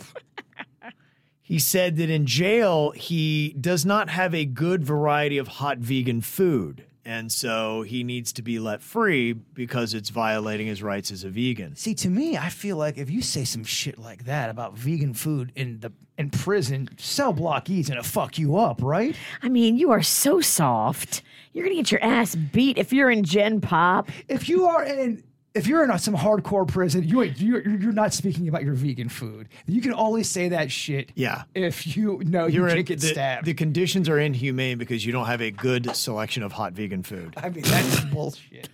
he 1.49 1.59
said 1.59 1.97
that 1.97 2.11
in 2.11 2.26
jail 2.26 2.90
he 2.90 3.57
does 3.59 3.87
not 3.87 4.11
have 4.11 4.35
a 4.35 4.45
good 4.45 4.85
variety 4.85 5.38
of 5.38 5.49
hot 5.49 5.78
vegan 5.78 6.21
food. 6.21 6.85
And 7.07 7.33
so 7.33 7.81
he 7.81 8.05
needs 8.05 8.35
to 8.35 8.43
be 8.43 8.59
let 8.59 8.83
free 8.83 9.33
because 9.33 9.95
it's 9.95 10.11
violating 10.11 10.67
his 10.67 10.83
rights 10.83 11.11
as 11.11 11.25
a 11.25 11.31
vegan. 11.31 11.75
See, 11.75 11.95
to 11.95 12.11
me, 12.11 12.37
I 12.37 12.50
feel 12.50 12.76
like 12.76 12.99
if 12.99 13.09
you 13.09 13.23
say 13.23 13.45
some 13.45 13.64
shit 13.64 13.99
like 13.99 14.26
that 14.26 14.50
about 14.50 14.76
vegan 14.76 15.14
food 15.14 15.50
in 15.55 15.81
the 15.81 15.90
in 16.19 16.28
prison, 16.28 16.90
cell 16.99 17.33
block 17.33 17.71
E's 17.71 17.88
gonna 17.88 18.02
fuck 18.02 18.37
you 18.37 18.59
up, 18.59 18.83
right? 18.83 19.17
I 19.40 19.49
mean, 19.49 19.78
you 19.78 19.90
are 19.90 20.02
so 20.02 20.43
soft. 20.43 21.23
You're 21.55 21.64
going 21.64 21.76
to 21.76 21.83
get 21.83 21.90
your 21.90 22.05
ass 22.05 22.37
beat 22.37 22.78
if 22.78 22.93
you're 22.93 23.11
in 23.11 23.25
Gen 23.25 23.61
Pop. 23.61 24.11
If 24.28 24.49
you 24.49 24.67
are 24.67 24.85
in 24.85 25.25
if 25.59 25.67
you're 25.67 25.85
in 25.85 25.91
a, 25.91 25.99
some 25.99 26.15
hardcore 26.15 26.67
prison, 26.67 27.05
you 27.05 27.23
ain't, 27.23 27.38
you're 27.41 27.67
you're 27.69 27.93
not 27.93 28.15
speaking 28.15 28.49
about 28.49 28.62
your 28.65 28.75
vegan 28.75 29.09
food. 29.09 29.49
You 29.67 29.81
can 29.83 29.93
always 29.93 30.29
say 30.29 30.49
that 30.50 30.71
shit. 30.73 31.11
Yeah. 31.15 31.43
If 31.55 31.97
you 31.97 32.23
know 32.25 32.47
you 32.47 32.61
You're 32.61 32.69
can't 32.69 32.79
in, 32.81 32.85
get 32.87 33.00
the, 33.00 33.09
stabbed. 33.09 33.45
the 33.47 33.55
conditions 33.55 34.09
are 34.09 34.19
inhumane 34.19 34.79
because 34.79 35.05
you 35.05 35.12
don't 35.12 35.27
have 35.27 35.41
a 35.43 35.50
good 35.50 35.95
selection 35.95 36.43
of 36.43 36.53
hot 36.53 36.73
vegan 36.73 37.03
food. 37.03 37.35
I 37.37 37.50
mean, 37.50 37.62
that's 37.65 38.00
bullshit. 38.12 38.69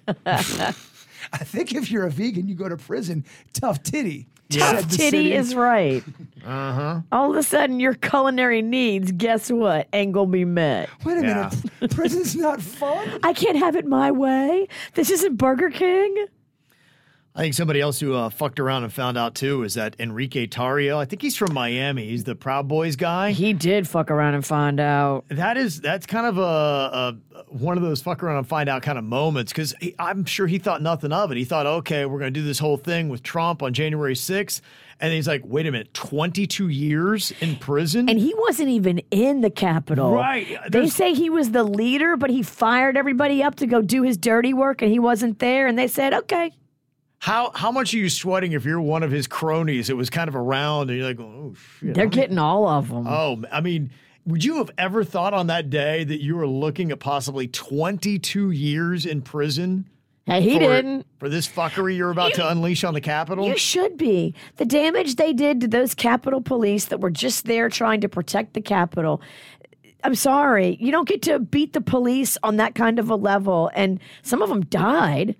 I 1.33 1.39
think 1.39 1.75
if 1.75 1.91
you're 1.91 2.05
a 2.07 2.11
vegan, 2.11 2.47
you 2.49 2.55
go 2.55 2.69
to 2.69 2.77
prison. 2.77 3.25
Tough 3.55 3.83
titty. 3.83 4.29
Yeah. 4.51 4.81
said 4.81 4.91
Titty 4.91 4.99
city. 5.11 5.33
is 5.33 5.55
right. 5.55 6.05
Uh 6.45 6.73
huh. 6.73 7.01
All 7.11 7.31
of 7.31 7.37
a 7.37 7.43
sudden, 7.43 7.81
your 7.81 7.95
culinary 7.95 8.61
needs, 8.61 9.11
guess 9.13 9.51
what, 9.51 9.89
ain't 9.95 10.13
going 10.13 10.29
to 10.29 10.33
be 10.33 10.45
met. 10.45 10.91
Wait 11.05 11.17
a 11.17 11.23
Yeah. 11.23 11.51
minute. 11.81 11.95
Prison's 11.95 12.37
not 12.37 12.61
fun. 12.61 13.21
I 13.23 13.33
can't 13.33 13.57
have 13.57 13.75
it 13.75 13.87
my 13.87 14.11
way. 14.11 14.69
This 14.95 15.11
isn't 15.11 15.37
Burger 15.39 15.71
King. 15.71 16.27
I 17.37 17.41
think 17.41 17.55
somebody 17.55 17.81
else 17.81 17.99
who 17.99 18.15
uh, 18.15 18.31
fucked 18.31 18.61
around 18.61 18.85
and 18.85 18.93
found 18.93 19.19
out 19.19 19.35
too 19.35 19.65
is 19.65 19.75
that 19.75 19.97
Enrique 19.99 20.47
Tarrio. 20.47 20.99
I 20.99 21.05
think 21.05 21.21
he's 21.21 21.35
from 21.37 21.53
Miami. 21.53 22.07
He's 22.07 22.23
the 22.23 22.37
Proud 22.37 22.69
Boys 22.69 22.95
guy. 22.95 23.33
He 23.33 23.53
did 23.53 23.89
fuck 23.89 24.09
around 24.13 24.35
and 24.35 24.47
find 24.47 24.79
out. 24.79 25.25
That 25.31 25.57
is 25.57 25.81
that's 25.81 26.07
kind 26.07 26.27
of 26.27 26.39
a, 26.39 26.43
a 26.43 27.17
one 27.49 27.77
of 27.77 27.83
those 27.83 28.01
fuck 28.01 28.23
around 28.23 28.37
and 28.37 28.47
find 28.47 28.69
out 28.69 28.83
kind 28.83 28.99
of 28.99 29.03
moments 29.03 29.51
because 29.51 29.75
I'm 29.99 30.25
sure 30.27 30.47
he 30.47 30.59
thought 30.59 30.81
nothing 30.81 31.11
of 31.11 31.33
it. 31.33 31.37
He 31.37 31.45
thought, 31.45 31.67
okay, 31.67 32.07
we're 32.07 32.21
going 32.21 32.33
to 32.33 32.41
do 32.41 32.47
this 32.47 32.61
whole 32.61 32.77
thing 32.77 33.09
with 33.09 33.25
Trump 33.25 33.65
on 33.65 33.73
January 33.75 34.15
6th. 34.15 34.61
And 35.01 35.13
he's 35.13 35.27
like, 35.27 35.43
wait 35.45 35.67
a 35.67 35.73
minute, 35.73 35.93
22 35.93 36.69
years 36.69 37.33
in 37.41 37.57
prison? 37.57 38.09
And 38.09 38.21
he 38.21 38.33
wasn't 38.39 38.69
even 38.69 39.01
in 39.11 39.41
the 39.41 39.51
Capitol. 39.51 40.13
Right. 40.13 40.57
They 40.71 40.87
say 40.87 41.15
he 41.15 41.31
was 41.31 41.51
the 41.51 41.65
leader, 41.65 42.17
but 42.17 42.31
he 42.31 42.45
fired 42.45 42.97
everybody 42.97 43.43
up 43.43 43.57
to 43.57 43.67
go 43.67 43.83
do 43.83 44.03
his 44.03 44.17
dirty 44.17 44.55
work 44.55 44.83
and 44.83 44.91
he 44.93 45.01
wasn't 45.01 45.41
there. 45.41 45.67
And 45.67 45.77
they 45.77 45.89
said, 45.89 46.15
okay. 46.15 46.53
How 47.25 47.51
how 47.55 47.73
much 47.73 47.95
are 47.95 47.97
you 47.97 48.11
sweating 48.11 48.53
if 48.53 48.67
you're 48.67 48.83
one 48.83 49.03
of 49.03 49.11
his 49.11 49.27
cronies? 49.27 49.89
It 49.89 49.97
was 49.97 50.11
kind 50.11 50.29
of 50.29 50.37
around 50.37 50.91
and 50.91 50.99
you're 50.99 51.09
like, 51.09 51.19
oh, 51.19 51.55
shit. 51.81 51.95
They're 51.95 52.05
getting 52.05 52.37
all 52.37 52.69
of 52.69 52.91
them. 52.91 53.07
Oh, 53.07 53.43
I 53.51 53.63
mean, 53.63 53.91
would 54.27 54.45
you 54.45 54.59
have 54.59 54.71
ever 54.77 55.05
thought 55.05 55.33
on 55.33 55.47
that 55.47 55.71
day 55.71 56.05
that 56.05 56.23
you 56.23 56.37
were 56.37 56.47
looking 56.47 56.93
at 56.93 57.01
possibly 57.01 57.49
22 57.49 58.51
years 58.51 59.07
in 59.07 59.23
prison? 59.23 59.89
hey, 60.27 60.43
he 60.43 60.53
for, 60.53 60.59
didn't. 60.59 61.07
For 61.19 61.31
this 61.31 61.49
fuckery 61.49 61.97
you're 61.97 62.11
about 62.11 62.35
to 62.35 62.47
unleash 62.47 62.85
on 62.85 62.93
the 62.93 63.01
Capitol? 63.01 63.49
You 63.49 63.57
should 63.57 63.97
be. 63.97 64.35
The 64.57 64.67
damage 64.67 65.17
they 65.17 65.33
did 65.33 65.63
to 65.63 65.69
those 65.69 65.95
Capitol 65.95 66.43
police 66.43 66.85
that 66.87 67.01
were 67.01 67.11
just 67.11 67.47
there 67.47 67.71
trying 67.71 68.03
to 68.03 68.09
protect 68.09 68.53
the 68.53 68.61
Capitol. 68.61 69.23
I'm 70.03 70.15
sorry. 70.15 70.77
You 70.79 70.93
don't 70.93 71.09
get 71.09 71.23
to 71.23 71.39
beat 71.39 71.73
the 71.73 71.81
police 71.81 72.37
on 72.43 72.57
that 72.57 72.75
kind 72.75 72.99
of 72.99 73.09
a 73.09 73.17
level. 73.17 73.71
And 73.75 73.99
some 74.21 74.43
of 74.43 74.51
them 74.51 74.67
died. 74.67 75.37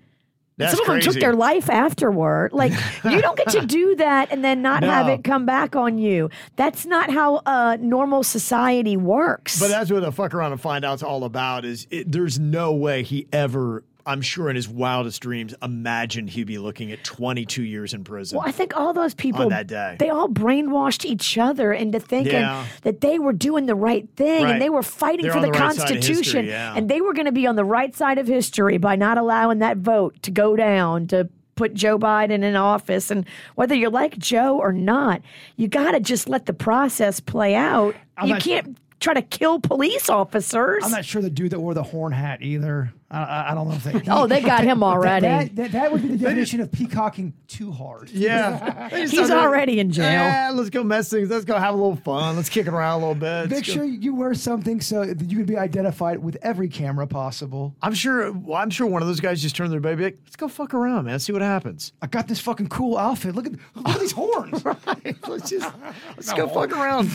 That's 0.57 0.71
some 0.77 0.81
of 0.81 0.87
them 0.87 1.01
took 1.01 1.19
their 1.19 1.33
life 1.33 1.69
afterward. 1.69 2.53
Like, 2.53 2.71
you 3.03 3.21
don't 3.21 3.37
get 3.37 3.49
to 3.49 3.65
do 3.65 3.95
that 3.97 4.31
and 4.31 4.43
then 4.43 4.61
not 4.61 4.83
have 4.83 5.09
it 5.09 5.23
come 5.23 5.45
back 5.45 5.75
on 5.75 5.97
you. 5.97 6.29
That's 6.55 6.85
not 6.85 7.09
how 7.09 7.41
uh, 7.45 7.77
normal 7.79 8.23
society 8.23 8.95
works. 8.95 9.59
But 9.59 9.67
that's 9.67 9.91
what 9.91 10.01
the 10.01 10.11
fuck 10.11 10.33
around 10.33 10.53
and 10.53 10.61
find 10.61 10.85
out's 10.85 11.03
all 11.03 11.23
about. 11.25 11.65
Is 11.65 11.87
it, 11.91 12.09
there's 12.11 12.39
no 12.39 12.73
way 12.73 13.03
he 13.03 13.27
ever, 13.33 13.83
I'm 14.07 14.21
sure 14.21 14.49
in 14.49 14.55
his 14.55 14.69
wildest 14.69 15.21
dreams, 15.21 15.55
imagined 15.63 16.29
he'd 16.29 16.45
be 16.45 16.57
looking 16.59 16.91
at 16.91 17.03
22 17.03 17.63
years 17.63 17.93
in 17.93 18.03
prison. 18.03 18.37
Well, 18.37 18.47
I 18.47 18.51
think 18.51 18.77
all 18.77 18.93
those 18.93 19.13
people 19.15 19.43
On 19.43 19.49
that 19.49 19.67
day. 19.67 19.95
they 19.99 20.09
all 20.09 20.29
brainwashed 20.29 21.05
each 21.05 21.37
other 21.37 21.73
into 21.73 21.99
thinking 21.99 22.33
Yeah. 22.33 22.65
that 22.83 23.01
they 23.01 23.17
were 23.17 23.33
doing 23.33 23.65
the 23.65 23.75
right 23.75 24.07
thing 24.15 24.43
Right. 24.43 24.53
and 24.53 24.61
they 24.61 24.69
were 24.69 24.83
fighting 24.83 25.23
They're 25.23 25.33
for 25.33 25.39
the, 25.41 25.47
the 25.47 25.51
right 25.53 25.73
side 25.75 25.89
history, 25.89 26.13
Constitution 26.15 26.45
yeah. 26.45 26.73
and 26.75 26.87
they 26.89 27.01
were 27.01 27.13
going 27.13 27.25
to 27.25 27.31
be 27.31 27.47
on 27.47 27.55
the 27.55 27.65
right 27.65 27.95
side 27.95 28.17
of 28.19 28.27
history 28.27 28.77
by 28.77 28.95
not 28.95 29.17
allowing 29.17 29.59
that 29.59 29.77
vote 29.77 30.21
to 30.23 30.31
go 30.31 30.55
down 30.55 31.07
to 31.07 31.27
put 31.55 31.73
Joe 31.73 31.97
Biden 31.97 32.43
in 32.43 32.55
office 32.55 33.09
and 33.09 33.25
whether 33.55 33.73
you 33.73 33.89
like 33.89 34.17
Joe 34.17 34.57
or 34.59 34.71
not, 34.73 35.21
you 35.55 35.67
got 35.69 35.91
to 35.91 35.99
just 35.99 36.27
let 36.29 36.45
the 36.45 36.53
process 36.53 37.19
play 37.21 37.55
out. 37.55 37.95
I'm 38.17 38.27
you 38.27 38.33
not- 38.33 38.41
can't 38.43 38.77
try 38.99 39.13
to 39.13 39.21
kill 39.21 39.59
police 39.59 40.09
officers. 40.09 40.83
I'm 40.83 40.91
not 40.91 41.05
sure 41.05 41.21
the 41.21 41.29
dude 41.29 41.51
that 41.51 41.59
wore 41.59 41.73
the 41.73 41.83
horn 41.83 42.11
hat 42.11 42.41
either. 42.41 42.93
I, 43.11 43.23
I, 43.23 43.51
I 43.51 43.55
don't 43.55 43.69
know 43.69 43.75
if 43.75 43.83
they. 43.83 44.01
oh, 44.09 44.25
they 44.25 44.41
got 44.41 44.63
him 44.63 44.83
already. 44.83 45.27
That, 45.27 45.55
that, 45.55 45.71
that 45.73 45.91
would 45.91 46.01
be 46.01 46.09
the 46.09 46.17
definition 46.17 46.59
of 46.59 46.71
peacocking 46.71 47.33
too 47.47 47.71
hard. 47.71 48.09
yeah. 48.09 48.89
He's 49.07 49.29
already 49.29 49.79
in 49.79 49.91
jail. 49.91 50.05
Yeah, 50.05 50.51
let's 50.53 50.69
go 50.71 50.83
mess 50.83 51.09
things. 51.09 51.29
Let's 51.29 51.45
go 51.45 51.57
have 51.57 51.73
a 51.73 51.77
little 51.77 51.97
fun. 51.97 52.35
Let's 52.35 52.49
kick 52.49 52.65
it 52.67 52.73
around 52.73 53.01
a 53.03 53.07
little 53.07 53.15
bit. 53.15 53.49
Make 53.49 53.57
Let's 53.57 53.67
go- 53.67 53.73
sure 53.73 53.85
you 53.85 54.15
wear 54.15 54.33
something 54.33 54.81
so 54.81 55.05
that 55.05 55.21
you 55.29 55.37
can 55.37 55.45
be 55.45 55.57
identified 55.57 56.17
with 56.17 56.37
every 56.41 56.67
camera 56.67 57.05
possible. 57.05 57.75
I'm 57.81 57.93
sure. 57.93 58.31
Well, 58.31 58.57
I'm 58.57 58.69
sure 58.71 58.87
one 58.87 59.01
of 59.01 59.07
those 59.07 59.19
guys 59.19 59.41
just 59.41 59.55
turned 59.55 59.71
their 59.71 59.79
baby. 59.79 60.05
Like, 60.05 60.19
let's 60.25 60.35
go 60.35 60.47
fuck 60.47 60.73
around, 60.73 61.05
man. 61.05 61.19
See 61.19 61.31
what 61.31 61.41
happens. 61.43 61.93
I 62.01 62.07
got 62.07 62.27
this 62.27 62.39
fucking 62.39 62.69
cool 62.69 62.97
outfit. 62.97 63.35
Look 63.35 63.45
at 63.45 63.53
look 63.75 63.87
at 63.87 63.99
these 63.99 64.13
horns. 64.13 64.65
right. 64.65 65.15
let's 65.27 65.49
just 65.51 65.71
let's 66.15 66.33
go 66.33 66.47
fuck 66.47 66.71
around. 66.71 67.09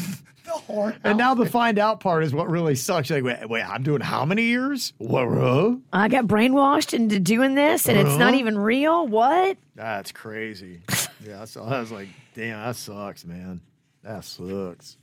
The 0.52 0.58
horn. 0.72 0.98
And 1.04 1.18
now 1.18 1.34
the 1.34 1.46
find 1.46 1.78
out 1.78 2.00
part 2.00 2.24
is 2.24 2.34
what 2.34 2.48
really 2.48 2.74
sucks. 2.74 3.10
Like, 3.10 3.24
wait, 3.24 3.48
wait, 3.48 3.62
I'm 3.62 3.82
doing 3.82 4.00
how 4.00 4.24
many 4.24 4.44
years? 4.44 4.92
What? 4.98 5.28
huh? 5.28 5.76
I 5.92 6.08
got 6.08 6.26
brainwashed 6.26 6.94
into 6.94 7.18
doing 7.18 7.54
this 7.54 7.88
and 7.88 7.98
it's 7.98 8.16
not 8.16 8.34
even 8.34 8.58
real. 8.58 9.06
What? 9.06 9.56
That's 9.74 10.12
crazy. 10.12 10.80
yeah, 11.26 11.44
so 11.44 11.64
I 11.64 11.80
was 11.80 11.90
like, 11.90 12.08
damn, 12.34 12.62
that 12.64 12.76
sucks, 12.76 13.24
man. 13.24 13.60
That 14.02 14.24
sucks. 14.24 14.96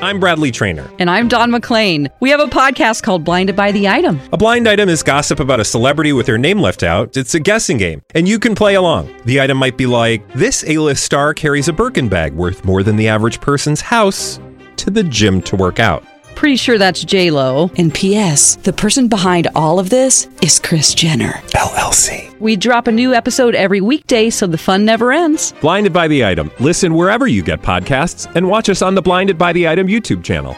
I'm 0.00 0.18
Bradley 0.18 0.50
Trainer. 0.50 0.90
And 0.98 1.10
I'm 1.10 1.28
Don 1.28 1.50
McClain. 1.50 2.10
We 2.18 2.30
have 2.30 2.40
a 2.40 2.46
podcast 2.46 3.02
called 3.02 3.22
Blinded 3.22 3.54
by 3.54 3.70
the 3.70 3.86
Item. 3.86 4.18
A 4.32 4.36
blind 4.38 4.66
item 4.66 4.88
is 4.88 5.02
gossip 5.02 5.40
about 5.40 5.60
a 5.60 5.64
celebrity 5.64 6.14
with 6.14 6.24
their 6.24 6.38
name 6.38 6.58
left 6.58 6.82
out. 6.82 7.18
It's 7.18 7.34
a 7.34 7.40
guessing 7.40 7.76
game, 7.76 8.00
and 8.14 8.26
you 8.26 8.38
can 8.38 8.54
play 8.54 8.76
along. 8.76 9.14
The 9.26 9.42
item 9.42 9.58
might 9.58 9.76
be 9.76 9.84
like 9.84 10.26
this: 10.32 10.64
A-list 10.66 11.04
star 11.04 11.34
carries 11.34 11.68
a 11.68 11.72
Birkin 11.74 12.08
bag 12.08 12.32
worth 12.32 12.64
more 12.64 12.82
than 12.82 12.96
the 12.96 13.08
average 13.08 13.42
person's 13.42 13.82
house 13.82 14.40
to 14.84 14.90
the 14.90 15.02
gym 15.02 15.40
to 15.42 15.56
work 15.56 15.80
out. 15.80 16.04
Pretty 16.34 16.56
sure 16.56 16.78
that's 16.78 17.02
J 17.04 17.30
Lo. 17.30 17.70
And 17.78 17.92
P.S. 17.92 18.56
The 18.56 18.72
person 18.72 19.08
behind 19.08 19.48
all 19.54 19.78
of 19.78 19.88
this 19.88 20.28
is 20.42 20.58
Kris 20.58 20.94
Jenner. 20.94 21.32
LLC. 21.52 22.38
We 22.38 22.56
drop 22.56 22.86
a 22.86 22.92
new 22.92 23.14
episode 23.14 23.54
every 23.54 23.80
weekday, 23.80 24.30
so 24.30 24.46
the 24.46 24.58
fun 24.58 24.84
never 24.84 25.10
ends. 25.12 25.52
Blinded 25.60 25.92
by 25.92 26.06
the 26.08 26.24
item. 26.24 26.50
Listen 26.60 26.94
wherever 26.94 27.26
you 27.26 27.42
get 27.42 27.62
podcasts, 27.62 28.30
and 28.36 28.48
watch 28.48 28.68
us 28.68 28.82
on 28.82 28.94
the 28.94 29.00
Blinded 29.00 29.38
by 29.38 29.52
the 29.52 29.66
Item 29.68 29.86
YouTube 29.86 30.22
channel. 30.22 30.54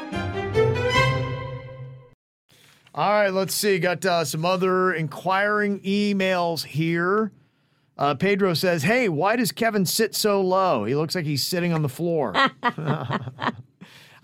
All 2.94 3.10
right, 3.10 3.28
let's 3.28 3.54
see. 3.54 3.78
Got 3.78 4.04
uh, 4.06 4.24
some 4.24 4.44
other 4.46 4.92
inquiring 4.94 5.80
emails 5.80 6.64
here. 6.64 7.30
Uh, 7.98 8.14
Pedro 8.14 8.54
says, 8.54 8.82
"Hey, 8.82 9.08
why 9.10 9.36
does 9.36 9.52
Kevin 9.52 9.84
sit 9.84 10.14
so 10.14 10.40
low? 10.40 10.84
He 10.84 10.94
looks 10.94 11.14
like 11.14 11.26
he's 11.26 11.46
sitting 11.46 11.74
on 11.74 11.82
the 11.82 11.88
floor." 11.90 12.32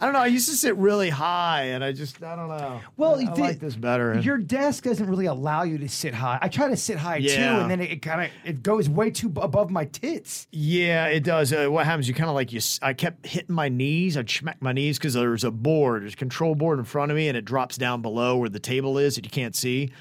I 0.02 0.06
don't 0.06 0.14
know. 0.14 0.20
I 0.20 0.26
used 0.26 0.48
to 0.48 0.56
sit 0.56 0.76
really 0.78 1.10
high, 1.10 1.62
and 1.66 1.84
I 1.84 1.92
just 1.92 2.20
I 2.24 2.34
don't 2.34 2.48
know. 2.48 2.80
Well, 2.96 3.14
I, 3.20 3.22
I 3.30 3.34
the- 3.34 3.40
like 3.40 3.60
this 3.60 3.76
better. 3.76 4.18
Your 4.18 4.36
desk 4.36 4.82
doesn't 4.82 5.08
really 5.08 5.26
allow 5.26 5.62
you 5.62 5.78
to 5.78 5.88
sit 5.88 6.12
high. 6.12 6.40
I 6.42 6.48
try 6.48 6.68
to 6.68 6.76
sit 6.76 6.98
high 6.98 7.20
too, 7.20 7.26
and 7.30 7.70
then 7.70 7.80
it, 7.80 7.92
it 7.92 8.02
kind 8.02 8.20
of 8.22 8.30
it 8.44 8.64
goes 8.64 8.88
way 8.88 9.12
too 9.12 9.28
b- 9.28 9.40
above 9.40 9.70
my 9.70 9.84
tits. 9.84 10.48
Yeah, 10.50 11.06
it 11.06 11.22
does. 11.22 11.52
Uh, 11.52 11.68
what 11.68 11.86
happens? 11.86 12.08
You 12.08 12.14
kind 12.14 12.28
of 12.28 12.34
like 12.34 12.52
you. 12.52 12.60
I 12.82 12.94
kept 12.94 13.24
hitting 13.26 13.54
my 13.54 13.68
knees. 13.68 14.16
I'd 14.16 14.28
smack 14.28 14.60
my 14.60 14.72
knees 14.72 14.98
because 14.98 15.14
there's 15.14 15.44
a 15.44 15.52
board, 15.52 16.02
there's 16.02 16.14
a 16.14 16.16
control 16.16 16.56
board 16.56 16.80
in 16.80 16.84
front 16.84 17.12
of 17.12 17.16
me, 17.16 17.28
and 17.28 17.36
it 17.38 17.44
drops 17.44 17.76
down 17.78 18.02
below 18.02 18.36
where 18.38 18.48
the 18.48 18.58
table 18.58 18.98
is 18.98 19.14
that 19.14 19.24
you 19.24 19.30
can't 19.30 19.54
see. 19.54 19.92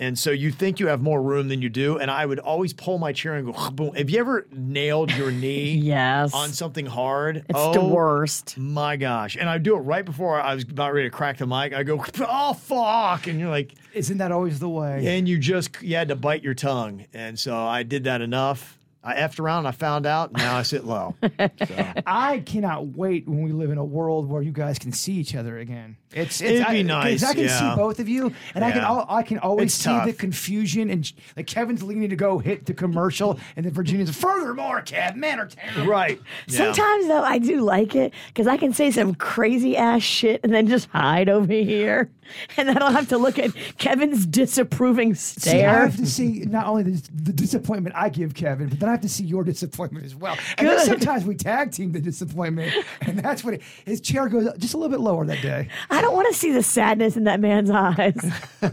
And 0.00 0.16
so 0.18 0.30
you 0.30 0.52
think 0.52 0.78
you 0.78 0.86
have 0.86 1.02
more 1.02 1.20
room 1.20 1.48
than 1.48 1.60
you 1.60 1.68
do. 1.68 1.98
And 1.98 2.10
I 2.10 2.24
would 2.24 2.38
always 2.38 2.72
pull 2.72 2.98
my 2.98 3.12
chair 3.12 3.34
and 3.34 3.52
go, 3.52 3.70
boom. 3.72 3.94
Have 3.94 4.08
you 4.10 4.20
ever 4.20 4.46
nailed 4.52 5.12
your 5.12 5.30
knee 5.32 5.72
Yes. 5.74 6.32
on 6.32 6.50
something 6.50 6.86
hard? 6.86 7.38
It's 7.38 7.44
oh, 7.54 7.72
the 7.72 7.84
worst. 7.84 8.56
My 8.56 8.96
gosh. 8.96 9.36
And 9.36 9.48
I 9.48 9.58
do 9.58 9.74
it 9.76 9.80
right 9.80 10.04
before 10.04 10.40
I 10.40 10.54
was 10.54 10.62
about 10.64 10.92
ready 10.94 11.08
to 11.08 11.14
crack 11.14 11.38
the 11.38 11.46
mic. 11.46 11.72
I 11.74 11.82
go, 11.82 12.04
oh, 12.20 12.54
fuck. 12.54 13.26
And 13.26 13.40
you're 13.40 13.50
like, 13.50 13.74
Isn't 13.92 14.18
that 14.18 14.30
always 14.30 14.60
the 14.60 14.68
way? 14.68 15.04
and 15.18 15.28
you 15.28 15.36
just, 15.38 15.82
you 15.82 15.96
had 15.96 16.08
to 16.08 16.16
bite 16.16 16.44
your 16.44 16.54
tongue. 16.54 17.04
And 17.12 17.38
so 17.38 17.56
I 17.56 17.82
did 17.82 18.04
that 18.04 18.20
enough. 18.20 18.77
I 19.02 19.14
effed 19.14 19.38
around. 19.40 19.66
I 19.66 19.70
found 19.70 20.06
out. 20.06 20.32
Now 20.32 20.56
I 20.56 20.62
sit 20.62 20.84
low. 20.84 21.14
I 22.06 22.42
cannot 22.44 22.88
wait 22.96 23.28
when 23.28 23.42
we 23.42 23.52
live 23.52 23.70
in 23.70 23.78
a 23.78 23.84
world 23.84 24.28
where 24.28 24.42
you 24.42 24.52
guys 24.52 24.78
can 24.78 24.92
see 24.92 25.14
each 25.14 25.34
other 25.34 25.58
again. 25.58 25.96
It's, 26.12 26.40
it's 26.40 26.60
It'd 26.60 26.66
be 26.68 26.80
I, 26.80 26.82
'cause 26.82 27.20
nice, 27.20 27.22
I 27.24 27.34
can 27.34 27.44
yeah. 27.44 27.70
see 27.70 27.76
both 27.76 28.00
of 28.00 28.08
you, 28.08 28.32
and 28.54 28.64
I 28.64 28.72
can 28.72 28.80
Yeah. 28.80 28.88
al- 28.88 29.06
I 29.10 29.22
can 29.22 29.38
always 29.38 29.66
It's 29.66 29.74
see 29.84 30.04
the 30.06 30.14
confusion 30.14 30.88
and 30.90 31.10
like 31.36 31.46
Kevin's 31.46 31.82
leaning 31.82 32.08
to 32.10 32.16
go 32.16 32.38
hit 32.38 32.64
the 32.66 32.72
commercial, 32.74 33.38
and 33.56 33.64
then 33.66 33.72
Virginia's 33.74 34.10
furthermore, 34.16 34.80
Kev, 34.82 35.16
men 35.16 35.38
are 35.38 35.46
terrible. 35.46 35.86
right. 35.90 36.18
Yeah. 36.46 36.56
Sometimes 36.72 37.08
though, 37.08 37.22
I 37.22 37.38
do 37.38 37.60
like 37.60 37.94
it 37.94 38.14
because 38.28 38.46
I 38.46 38.56
can 38.56 38.72
say 38.72 38.90
some 38.90 39.14
crazy 39.14 39.76
ass 39.76 40.02
shit 40.02 40.40
and 40.42 40.52
then 40.52 40.66
just 40.66 40.88
hide 40.88 41.28
over 41.28 41.52
here, 41.52 42.10
and 42.56 42.66
then 42.68 42.82
I'll 42.82 42.92
have 42.92 43.08
to 43.10 43.18
look 43.18 43.38
at 43.38 43.50
Kevin's 43.76 44.24
disapproving 44.26 45.14
See, 45.14 45.62
I 45.62 45.74
have 45.82 45.96
to 45.96 46.06
see 46.06 46.40
not 46.46 46.66
only 46.66 46.84
the, 46.84 47.10
the 47.14 47.32
disappointment 47.34 47.94
I 47.96 48.08
give 48.08 48.34
Kevin, 48.34 48.68
but 48.70 48.80
then 48.80 48.87
I 48.88 48.92
have 48.92 49.00
to 49.02 49.08
see 49.08 49.24
your 49.24 49.44
disappointment 49.48 50.06
as 50.06 50.14
well. 50.14 50.36
And 50.56 50.66
then 50.66 50.78
sometimes 50.84 51.24
we 51.24 51.34
tag 51.34 51.72
team 51.72 51.92
the 51.92 52.00
disappointment, 52.00 52.72
and 53.02 53.18
that's 53.18 53.44
what 53.44 53.54
it, 53.54 53.62
his 53.84 54.00
chair 54.00 54.28
goes 54.28 54.48
just 54.58 54.74
a 54.74 54.76
little 54.76 54.90
bit 54.90 55.00
lower 55.00 55.24
that 55.26 55.42
day. 55.42 55.68
I 55.90 56.00
don't 56.00 56.14
want 56.14 56.28
to 56.28 56.34
see 56.34 56.52
the 56.52 56.62
sadness 56.62 57.16
in 57.16 57.24
that 57.24 57.40
man's 57.40 57.70
eyes. 57.70 58.16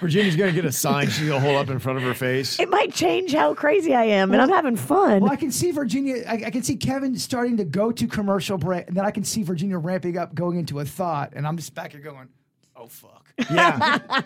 Virginia's 0.00 0.36
going 0.36 0.50
to 0.50 0.54
get 0.54 0.64
a 0.64 0.72
sign 0.72 1.08
she's 1.08 1.28
going 1.28 1.40
to 1.40 1.46
hold 1.46 1.56
up 1.56 1.70
in 1.70 1.78
front 1.78 1.98
of 1.98 2.04
her 2.04 2.14
face. 2.14 2.58
it 2.58 2.68
might 2.68 2.92
change 2.92 3.32
how 3.32 3.54
crazy 3.54 3.94
I 3.94 4.04
am, 4.04 4.32
and 4.32 4.40
I'm 4.40 4.48
having 4.48 4.76
fun. 4.76 5.22
Well, 5.22 5.32
I 5.32 5.36
can 5.36 5.50
see 5.50 5.70
Virginia. 5.70 6.24
I, 6.28 6.44
I 6.46 6.50
can 6.50 6.62
see 6.62 6.76
Kevin 6.76 7.16
starting 7.16 7.56
to 7.58 7.64
go 7.64 7.92
to 7.92 8.06
commercial 8.06 8.58
break, 8.58 8.88
and 8.88 8.96
then 8.96 9.04
I 9.04 9.10
can 9.10 9.24
see 9.24 9.42
Virginia 9.42 9.78
ramping 9.78 10.18
up, 10.18 10.34
going 10.34 10.58
into 10.58 10.80
a 10.80 10.84
thought, 10.84 11.32
and 11.34 11.46
I'm 11.46 11.56
just 11.56 11.74
back 11.74 11.92
here 11.92 12.00
going, 12.00 12.28
"Oh 12.76 12.86
fuck." 12.86 13.28
Yeah. 13.50 13.98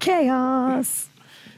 Chaos. 0.00 1.08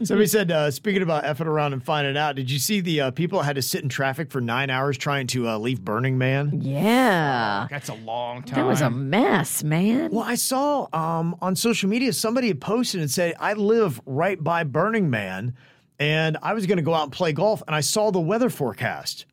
Somebody 0.03 0.27
said, 0.27 0.51
uh, 0.51 0.71
speaking 0.71 1.03
about 1.03 1.25
effing 1.25 1.47
around 1.47 1.73
and 1.73 1.83
finding 1.83 2.17
out, 2.17 2.35
did 2.37 2.51
you 2.51 2.59
see 2.59 2.81
the 2.81 3.01
uh, 3.01 3.11
people 3.13 3.43
had 3.43 3.57
to 3.57 3.63
sit 3.63 3.83
in 3.83 3.89
traffic 3.89 4.31
for 4.31 4.41
nine 4.41 4.71
hours 4.71 4.99
trying 4.99 5.27
to 5.29 5.49
uh, 5.49 5.59
leave 5.59 5.85
Burning 5.85 6.19
Man? 6.19 6.61
Yeah. 6.63 7.69
That's 7.71 7.89
a 7.89 7.95
long 7.95 8.43
time. 8.43 8.57
That 8.57 8.67
was 8.67 8.81
a 8.81 8.91
mess, 8.91 9.63
man. 9.63 10.11
Well, 10.11 10.25
I 10.25 10.35
saw 10.35 10.89
um, 10.93 11.37
on 11.41 11.55
social 11.55 11.89
media 11.89 12.13
somebody 12.13 12.49
had 12.49 12.61
posted 12.61 13.01
and 13.01 13.11
said, 13.11 13.35
I 13.39 13.53
live 13.53 14.01
right 14.07 14.43
by 14.43 14.65
Burning 14.65 15.11
Man, 15.11 15.55
and 15.99 16.37
I 16.43 16.55
was 16.55 16.67
going 16.67 16.79
to 16.79 16.83
go 16.83 16.95
out 16.95 17.05
and 17.05 17.13
play 17.13 17.33
golf, 17.33 17.63
and 17.67 17.75
I 17.75 17.81
saw 17.81 18.11
the 18.11 18.21
weather 18.21 18.51
forecast, 18.51 19.27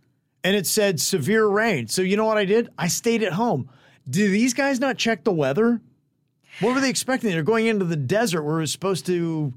and 0.43 0.55
it 0.55 0.67
said 0.67 0.99
severe 0.99 1.47
rain. 1.47 1.87
So 1.87 2.01
you 2.01 2.17
know 2.17 2.25
what 2.25 2.37
I 2.37 2.45
did? 2.45 2.69
I 2.77 2.87
stayed 2.87 3.23
at 3.23 3.33
home. 3.33 3.69
Do 4.09 4.29
these 4.29 4.53
guys 4.53 4.79
not 4.79 4.97
check 4.97 5.23
the 5.23 5.31
weather? 5.33 5.81
What 6.59 6.75
were 6.75 6.81
they 6.81 6.89
expecting? 6.89 7.31
They're 7.31 7.43
going 7.43 7.67
into 7.67 7.85
the 7.85 7.95
desert 7.95 8.43
where 8.43 8.57
it 8.57 8.61
was 8.61 8.71
supposed 8.71 9.05
to 9.07 9.53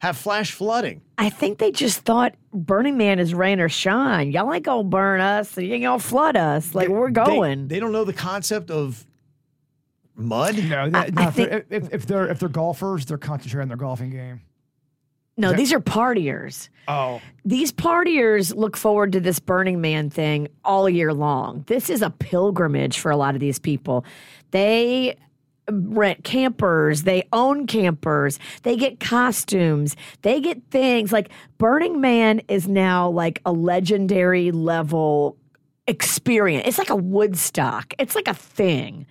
have 0.00 0.16
flash 0.16 0.52
flooding. 0.52 1.02
I 1.16 1.30
think 1.30 1.58
they 1.58 1.72
just 1.72 2.00
thought 2.00 2.34
Burning 2.52 2.96
Man 2.96 3.18
is 3.18 3.34
rain 3.34 3.60
or 3.60 3.68
shine. 3.68 4.30
Y'all 4.30 4.52
ain't 4.52 4.64
gonna 4.64 4.84
burn 4.84 5.20
us, 5.20 5.50
so 5.50 5.60
you 5.60 5.74
ain't 5.74 5.82
gonna 5.82 5.98
flood 5.98 6.36
us. 6.36 6.74
Like 6.74 6.88
we're 6.88 7.10
going. 7.10 7.68
They, 7.68 7.80
don't 7.80 7.92
know 7.92 8.04
the 8.04 8.12
concept 8.12 8.70
of 8.70 9.04
mud. 10.14 10.56
no, 10.56 10.90
that, 10.90 10.94
I 11.18 11.22
no 11.22 11.28
if, 11.28 11.34
they're, 11.34 11.64
if, 11.70 11.92
if 11.92 12.06
they're 12.06 12.28
if 12.28 12.38
they're 12.38 12.48
golfers, 12.48 13.06
they're 13.06 13.18
concentrating 13.18 13.62
on 13.62 13.68
their 13.68 13.76
golfing 13.76 14.10
game. 14.10 14.40
no, 15.36 15.52
these 15.52 15.72
are 15.72 15.80
partiers. 15.80 16.68
Oh, 16.86 17.20
These 17.44 17.72
partiers 17.72 18.54
look 18.54 18.76
forward 18.76 19.12
to 19.12 19.20
this 19.20 19.40
Burning 19.40 19.80
Man 19.80 20.10
thing 20.10 20.48
all 20.64 20.88
year 20.88 21.12
long. 21.12 21.64
This 21.66 21.90
is 21.90 22.02
a 22.02 22.10
pilgrimage 22.10 22.98
for 22.98 23.10
a 23.10 23.16
lot 23.16 23.34
of 23.34 23.40
these 23.40 23.58
people. 23.58 24.04
They 24.52 25.16
rent 25.70 26.24
campers, 26.24 27.02
they 27.02 27.26
own 27.32 27.66
campers, 27.66 28.38
they 28.62 28.76
get 28.76 29.00
costumes, 29.00 29.96
they 30.22 30.40
get 30.40 30.62
things 30.70 31.12
like 31.12 31.30
Burning 31.58 32.00
Man 32.00 32.40
is 32.48 32.68
now 32.68 33.08
like 33.10 33.40
a 33.44 33.52
legendary 33.52 34.50
level 34.50 35.36
experience. 35.86 36.66
It's 36.66 36.78
like 36.78 36.90
a 36.90 36.96
Woodstock. 36.96 37.94
It's 37.98 38.14
like 38.14 38.28
a 38.28 38.34
thing. 38.34 39.06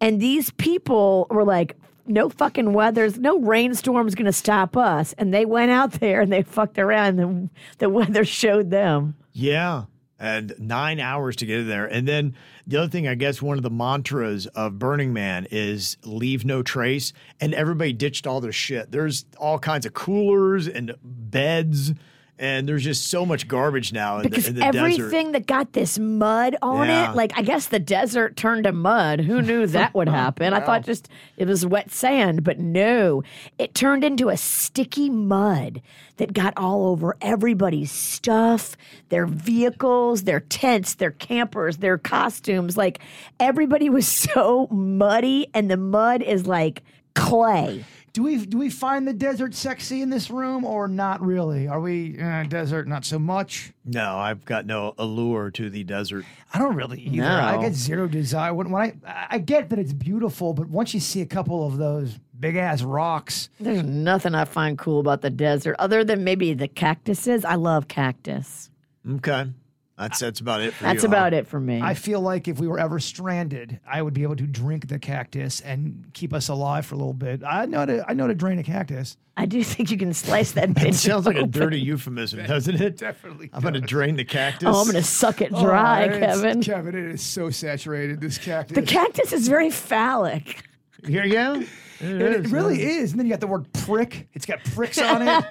And 0.00 0.20
these 0.20 0.50
people 0.52 1.26
were 1.30 1.44
like, 1.44 1.76
no 2.06 2.28
fucking 2.28 2.72
weather's, 2.72 3.18
no 3.18 3.38
rainstorm's 3.40 4.14
gonna 4.14 4.32
stop 4.32 4.76
us. 4.76 5.14
And 5.14 5.32
they 5.32 5.44
went 5.44 5.70
out 5.70 5.92
there 5.92 6.20
and 6.20 6.32
they 6.32 6.42
fucked 6.42 6.78
around 6.78 7.18
and 7.18 7.48
the, 7.48 7.50
the 7.78 7.88
weather 7.88 8.24
showed 8.24 8.70
them. 8.70 9.14
Yeah. 9.32 9.84
And 10.18 10.54
nine 10.58 11.00
hours 11.00 11.36
to 11.36 11.46
get 11.46 11.64
there. 11.64 11.86
And 11.86 12.06
then 12.06 12.34
the 12.66 12.78
other 12.78 12.88
thing, 12.88 13.08
I 13.08 13.14
guess, 13.14 13.42
one 13.42 13.56
of 13.56 13.62
the 13.62 13.70
mantras 13.70 14.46
of 14.46 14.78
Burning 14.78 15.12
Man 15.12 15.46
is 15.50 15.96
leave 16.04 16.44
no 16.44 16.62
trace. 16.62 17.12
And 17.40 17.52
everybody 17.52 17.92
ditched 17.92 18.26
all 18.26 18.40
their 18.40 18.52
shit. 18.52 18.92
There's 18.92 19.24
all 19.36 19.58
kinds 19.58 19.86
of 19.86 19.94
coolers 19.94 20.68
and 20.68 20.94
beds. 21.02 21.92
And 22.36 22.68
there's 22.68 22.82
just 22.82 23.08
so 23.08 23.24
much 23.24 23.46
garbage 23.46 23.92
now 23.92 24.16
in 24.18 24.24
Because 24.24 24.44
the, 24.44 24.50
in 24.50 24.56
the 24.56 24.64
everything 24.66 25.26
desert. 25.26 25.32
that 25.34 25.46
got 25.46 25.72
this 25.72 26.00
mud 26.00 26.56
on 26.62 26.88
Yeah. 26.88 27.12
it, 27.12 27.16
like 27.16 27.32
I 27.38 27.42
guess 27.42 27.68
the 27.68 27.78
desert 27.78 28.36
turned 28.36 28.64
to 28.64 28.72
mud. 28.72 29.20
Who 29.20 29.40
knew 29.40 29.66
that 29.68 29.94
would 29.94 30.08
happen? 30.08 30.52
I 30.52 30.58
thought 30.60 30.82
just 30.84 31.08
it 31.36 31.46
was 31.46 31.64
wet 31.64 31.92
sand, 31.92 32.42
but 32.42 32.58
no. 32.58 33.22
It 33.56 33.74
turned 33.74 34.02
into 34.02 34.30
a 34.30 34.36
sticky 34.36 35.10
mud 35.10 35.80
that 36.16 36.32
got 36.32 36.54
all 36.56 36.86
over 36.88 37.16
everybody's 37.20 37.92
stuff, 37.92 38.76
their 39.10 39.26
vehicles, 39.26 40.24
their 40.24 40.40
tents, 40.40 40.94
their 40.94 41.12
campers, 41.12 41.76
their 41.76 41.98
costumes. 41.98 42.76
Like 42.76 42.98
everybody 43.38 43.88
was 43.88 44.06
so 44.34 44.66
muddy 44.72 45.46
and 45.54 45.70
the 45.70 45.76
mud 45.76 46.20
is 46.20 46.46
like 46.48 46.82
clay. 47.14 47.84
Do 48.14 48.22
we 48.22 48.46
do 48.46 48.56
we 48.58 48.70
find 48.70 49.08
the 49.08 49.12
desert 49.12 49.54
sexy 49.54 50.00
in 50.00 50.08
this 50.08 50.30
room 50.30 50.64
or 50.64 50.86
not 50.86 51.20
really? 51.20 51.66
Are 51.66 51.80
we 51.80 52.16
uh, 52.18 52.44
desert 52.44 52.86
not 52.86 53.04
so 53.04 53.18
much? 53.18 53.72
No, 53.84 54.16
I've 54.16 54.44
got 54.44 54.66
no 54.66 54.94
allure 54.96 55.50
to 55.50 55.68
the 55.68 55.82
desert. 55.82 56.24
I 56.54 56.60
don't 56.60 56.76
really 56.76 57.00
either. 57.00 57.16
No. 57.16 57.28
I 57.28 57.60
get 57.60 57.74
zero 57.74 58.06
desire 58.06 58.54
when, 58.54 58.70
when 58.70 59.00
I 59.04 59.26
I 59.30 59.38
get 59.38 59.68
that 59.70 59.80
it's 59.80 59.92
beautiful, 59.92 60.54
but 60.54 60.68
once 60.68 60.94
you 60.94 61.00
see 61.00 61.22
a 61.22 61.26
couple 61.26 61.66
of 61.66 61.76
those 61.76 62.20
big 62.38 62.54
ass 62.54 62.82
rocks, 62.82 63.50
There's 63.58 63.82
nothing 63.82 64.36
I 64.36 64.44
find 64.44 64.78
cool 64.78 65.00
about 65.00 65.20
the 65.22 65.30
desert 65.30 65.74
other 65.80 66.04
than 66.04 66.22
maybe 66.22 66.54
the 66.54 66.68
cactuses. 66.68 67.44
I 67.44 67.56
love 67.56 67.88
cactus. 67.88 68.70
Okay. 69.16 69.50
That's 69.96 70.18
that's 70.18 70.40
about 70.40 70.60
it 70.60 70.74
for 70.74 70.84
That's 70.84 71.02
you. 71.04 71.08
about 71.08 71.32
huh? 71.32 71.38
it 71.38 71.46
for 71.46 71.60
me. 71.60 71.80
I 71.80 71.94
feel 71.94 72.20
like 72.20 72.48
if 72.48 72.58
we 72.58 72.66
were 72.66 72.80
ever 72.80 72.98
stranded, 72.98 73.78
I 73.86 74.02
would 74.02 74.12
be 74.12 74.24
able 74.24 74.34
to 74.36 74.46
drink 74.46 74.88
the 74.88 74.98
cactus 74.98 75.60
and 75.60 76.10
keep 76.14 76.34
us 76.34 76.48
alive 76.48 76.84
for 76.84 76.96
a 76.96 76.98
little 76.98 77.12
bit. 77.12 77.42
I 77.44 77.66
know 77.66 77.86
to 77.86 78.04
I 78.08 78.12
know 78.14 78.26
to 78.26 78.34
drain 78.34 78.58
a 78.58 78.64
cactus. 78.64 79.16
I 79.36 79.46
do 79.46 79.62
think 79.62 79.90
you 79.90 79.96
can 79.96 80.12
slice 80.12 80.52
that 80.52 80.70
bitch. 80.70 80.86
It 80.86 80.94
sounds 80.94 81.26
like 81.26 81.36
a 81.36 81.46
dirty 81.46 81.80
euphemism, 81.80 82.44
doesn't 82.46 82.80
it? 82.80 82.96
Definitely 82.96 83.50
I'm 83.52 83.62
going 83.62 83.74
to 83.74 83.80
drain 83.80 84.16
the 84.16 84.24
cactus. 84.24 84.68
Oh, 84.68 84.80
I'm 84.80 84.86
gonna 84.86 85.02
suck 85.02 85.40
it 85.40 85.50
oh, 85.52 85.64
dry, 85.64 86.08
Oh, 86.08 86.18
Kevin. 86.18 86.62
Kevin, 86.62 86.94
it 86.96 87.14
is 87.14 87.22
so 87.22 87.50
saturated. 87.50 88.20
This 88.20 88.38
cactus. 88.38 88.74
The 88.74 88.82
cactus 88.82 89.32
is 89.32 89.46
very 89.48 89.70
phallic. 89.70 90.64
Here 91.06 91.24
you 91.24 91.32
go. 91.32 91.62
It, 92.00 92.20
it 92.22 92.48
really 92.50 92.82
is. 92.82 93.12
And 93.12 93.18
then 93.20 93.26
you 93.26 93.30
got 93.32 93.40
the 93.40 93.46
word 93.46 93.72
prick. 93.72 94.28
It's 94.34 94.46
got 94.46 94.62
pricks 94.64 94.98
on 95.00 95.22
it. 95.22 95.44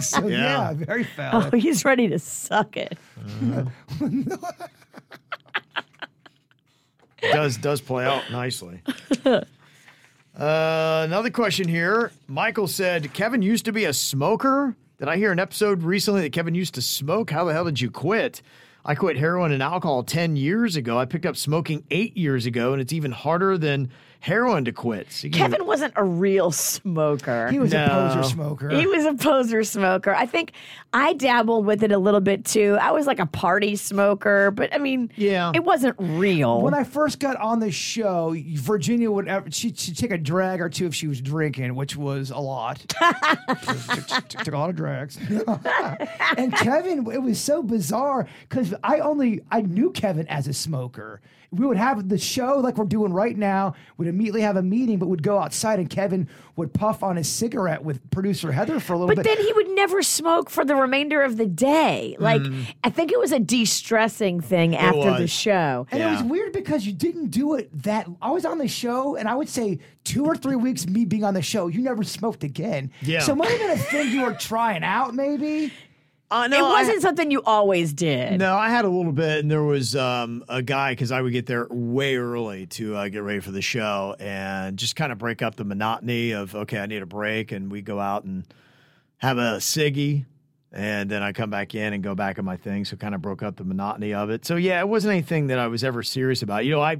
so 0.02 0.26
Yeah. 0.26 0.70
yeah, 0.70 0.72
very 0.72 1.06
Oh, 1.18 1.50
he's 1.54 1.84
ready 1.84 2.08
to 2.08 2.18
suck 2.18 2.76
it. 2.76 2.96
does 7.20 7.56
does 7.56 7.80
play 7.80 8.04
out 8.06 8.30
nicely. 8.30 8.82
Uh, 10.34 11.02
another 11.04 11.28
question 11.28 11.68
here. 11.68 12.10
Michael 12.26 12.66
said 12.66 13.12
Kevin 13.12 13.42
used 13.42 13.66
to 13.66 13.72
be 13.72 13.84
a 13.84 13.92
smoker. 13.92 14.74
Did 14.98 15.06
I 15.06 15.18
hear 15.18 15.30
an 15.30 15.38
episode 15.38 15.82
recently 15.82 16.22
that 16.22 16.32
Kevin 16.32 16.54
used 16.54 16.72
to 16.76 16.80
smoke? 16.80 17.30
How 17.30 17.44
the 17.44 17.52
hell 17.52 17.66
did 17.66 17.82
you 17.82 17.90
quit? 17.90 18.40
I 18.82 18.94
quit 18.94 19.18
heroin 19.18 19.52
and 19.52 19.62
alcohol 19.62 20.02
10 20.04 20.36
years 20.36 20.74
ago. 20.74 20.98
I 20.98 21.04
picked 21.04 21.26
up 21.26 21.36
smoking 21.36 21.84
eight 21.90 22.16
years 22.16 22.46
ago, 22.46 22.72
and 22.72 22.80
it's 22.80 22.94
even 22.94 23.12
harder 23.12 23.58
than 23.58 23.90
heroin 24.22 24.64
to 24.64 24.72
quit. 24.72 25.10
So 25.10 25.26
you 25.26 25.32
Kevin 25.32 25.66
wasn't 25.66 25.92
a 25.96 26.04
real 26.04 26.52
smoker. 26.52 27.48
He 27.50 27.58
was 27.58 27.72
a 27.74 27.88
poser 27.90 28.22
smoker. 28.22 28.70
He 28.70 28.86
was 28.86 29.04
a 29.04 29.14
poser 29.14 29.64
smoker. 29.64 30.14
I 30.14 30.26
think 30.26 30.52
I 30.92 31.12
dabbled 31.14 31.66
with 31.66 31.82
it 31.82 31.90
a 31.90 31.98
little 31.98 32.20
bit 32.20 32.44
too. 32.44 32.78
I 32.80 32.92
was 32.92 33.06
like 33.06 33.18
a 33.18 33.26
party 33.26 33.74
smoker, 33.74 34.52
but 34.52 34.72
I 34.72 34.78
mean, 34.78 35.10
Yeah. 35.16 35.50
it 35.54 35.64
wasn't 35.64 35.96
real. 35.98 36.60
when 36.62 36.72
I 36.72 36.84
first 36.84 37.18
got 37.18 37.36
on 37.36 37.58
the 37.58 37.72
show, 37.72 38.34
Virginia 38.54 39.10
would 39.10 39.26
ever, 39.26 39.50
she'd, 39.50 39.76
she'd 39.76 39.96
take 39.98 40.12
a 40.12 40.18
drag 40.18 40.60
or 40.60 40.68
two 40.68 40.86
if 40.86 40.94
she 40.94 41.08
was 41.08 41.20
drinking, 41.20 41.74
which 41.74 41.96
was 41.96 42.30
a 42.30 42.38
lot. 42.38 42.78
took, 42.88 43.60
took- 44.06 44.28
took 44.28 44.54
a 44.54 44.58
lot 44.58 44.70
of 44.70 44.76
drags. 44.76 45.18
and 46.36 46.52
Kevin, 46.54 47.10
it 47.10 47.22
was 47.22 47.40
so 47.40 47.62
bizarre 47.62 48.28
because 48.48 48.72
I 48.84 49.00
only 49.00 49.40
I 49.50 49.62
knew 49.62 49.90
Kevin 49.90 50.28
as 50.28 50.46
a 50.46 50.52
smoker. 50.52 51.20
We 51.50 51.66
would 51.66 51.76
have 51.76 52.08
the 52.08 52.16
show 52.16 52.58
like 52.60 52.78
we're 52.78 52.86
doing 52.86 53.12
right 53.12 53.36
now. 53.36 53.74
We'd 53.98 54.08
immediately 54.12 54.42
have 54.42 54.56
a 54.56 54.62
meeting, 54.62 54.98
but 54.98 55.08
would 55.08 55.22
go 55.22 55.38
outside 55.38 55.78
and 55.78 55.88
Kevin 55.88 56.28
would 56.56 56.72
puff 56.72 57.02
on 57.02 57.16
his 57.16 57.28
cigarette 57.28 57.82
with 57.82 58.10
producer 58.10 58.52
Heather 58.52 58.78
for 58.78 58.92
a 58.92 58.96
little 58.96 59.08
But 59.08 59.16
bit. 59.16 59.24
But 59.24 59.36
then 59.36 59.44
he 59.44 59.52
would 59.52 59.70
never 59.70 60.02
smoke 60.02 60.50
for 60.50 60.64
the 60.64 60.76
remainder 60.76 61.22
of 61.22 61.36
the 61.36 61.46
day. 61.46 62.16
Like, 62.18 62.42
mm. 62.42 62.66
I 62.84 62.90
think 62.90 63.10
it 63.10 63.18
was 63.18 63.32
a 63.32 63.38
de 63.38 63.64
stressing 63.64 64.40
thing 64.40 64.76
after 64.76 65.18
the 65.18 65.26
show. 65.26 65.86
and 65.90 66.02
it 66.02 66.06
was 66.06 66.22
weird 66.22 66.52
because 66.52 66.86
you 66.86 66.92
didn't 66.92 67.28
do 67.28 67.54
it 67.54 67.70
that. 67.82 68.06
I 68.20 68.30
was 68.30 68.44
on 68.44 68.58
the 68.58 68.68
show, 68.68 69.16
and 69.16 69.28
I 69.28 69.34
would 69.34 69.48
say 69.48 69.78
two 70.04 70.24
or 70.24 70.36
three 70.36 70.56
weeks 70.56 70.86
me 70.86 71.04
being 71.04 71.24
on 71.24 71.34
the 71.34 71.42
show, 71.42 71.68
you 71.68 71.80
never 71.80 72.02
smoked 72.02 72.44
again. 72.44 72.90
Yeah. 73.00 73.20
So 73.20 73.32
it 73.32 73.36
might 73.36 73.50
have 73.50 73.60
been 73.60 73.70
a 73.70 73.76
thing 73.76 74.10
you 74.10 74.22
were 74.22 74.34
trying 74.34 74.84
out, 74.84 75.14
maybe. 75.14 75.72
Uh, 76.32 76.48
it 76.50 76.62
wasn't 76.62 77.02
something 77.02 77.30
you 77.30 77.42
always 77.42 77.92
did. 77.92 78.38
No, 78.38 78.54
I 78.54 78.70
had 78.70 78.86
a 78.86 78.88
little 78.88 79.12
bit, 79.12 79.40
and 79.40 79.50
there 79.50 79.62
was 79.62 79.94
um, 79.94 80.42
a 80.48 80.62
guy 80.62 80.92
because 80.92 81.12
I 81.12 81.20
would 81.20 81.32
get 81.34 81.44
there 81.44 81.66
way 81.68 82.16
early 82.16 82.66
to 82.68 82.96
uh, 82.96 83.08
get 83.08 83.22
ready 83.22 83.40
for 83.40 83.50
the 83.50 83.60
show 83.60 84.16
and 84.18 84.78
just 84.78 84.96
kind 84.96 85.12
of 85.12 85.18
break 85.18 85.42
up 85.42 85.56
the 85.56 85.64
monotony 85.64 86.30
of 86.32 86.54
okay, 86.54 86.78
I 86.78 86.86
need 86.86 87.02
a 87.02 87.06
break, 87.06 87.52
and 87.52 87.70
we 87.70 87.82
go 87.82 88.00
out 88.00 88.24
and 88.24 88.44
have 89.18 89.36
a 89.36 89.58
ciggy, 89.58 90.24
and 90.72 91.10
then 91.10 91.22
I 91.22 91.32
come 91.32 91.50
back 91.50 91.74
in 91.74 91.92
and 91.92 92.02
go 92.02 92.14
back 92.14 92.38
on 92.38 92.46
my 92.46 92.56
thing. 92.56 92.86
So 92.86 92.96
kind 92.96 93.14
of 93.14 93.20
broke 93.20 93.42
up 93.42 93.56
the 93.56 93.64
monotony 93.64 94.14
of 94.14 94.30
it. 94.30 94.46
So 94.46 94.56
yeah, 94.56 94.80
it 94.80 94.88
wasn't 94.88 95.12
anything 95.12 95.48
that 95.48 95.58
I 95.58 95.66
was 95.66 95.84
ever 95.84 96.02
serious 96.02 96.40
about. 96.40 96.64
You 96.64 96.70
know, 96.70 96.80
I. 96.80 96.96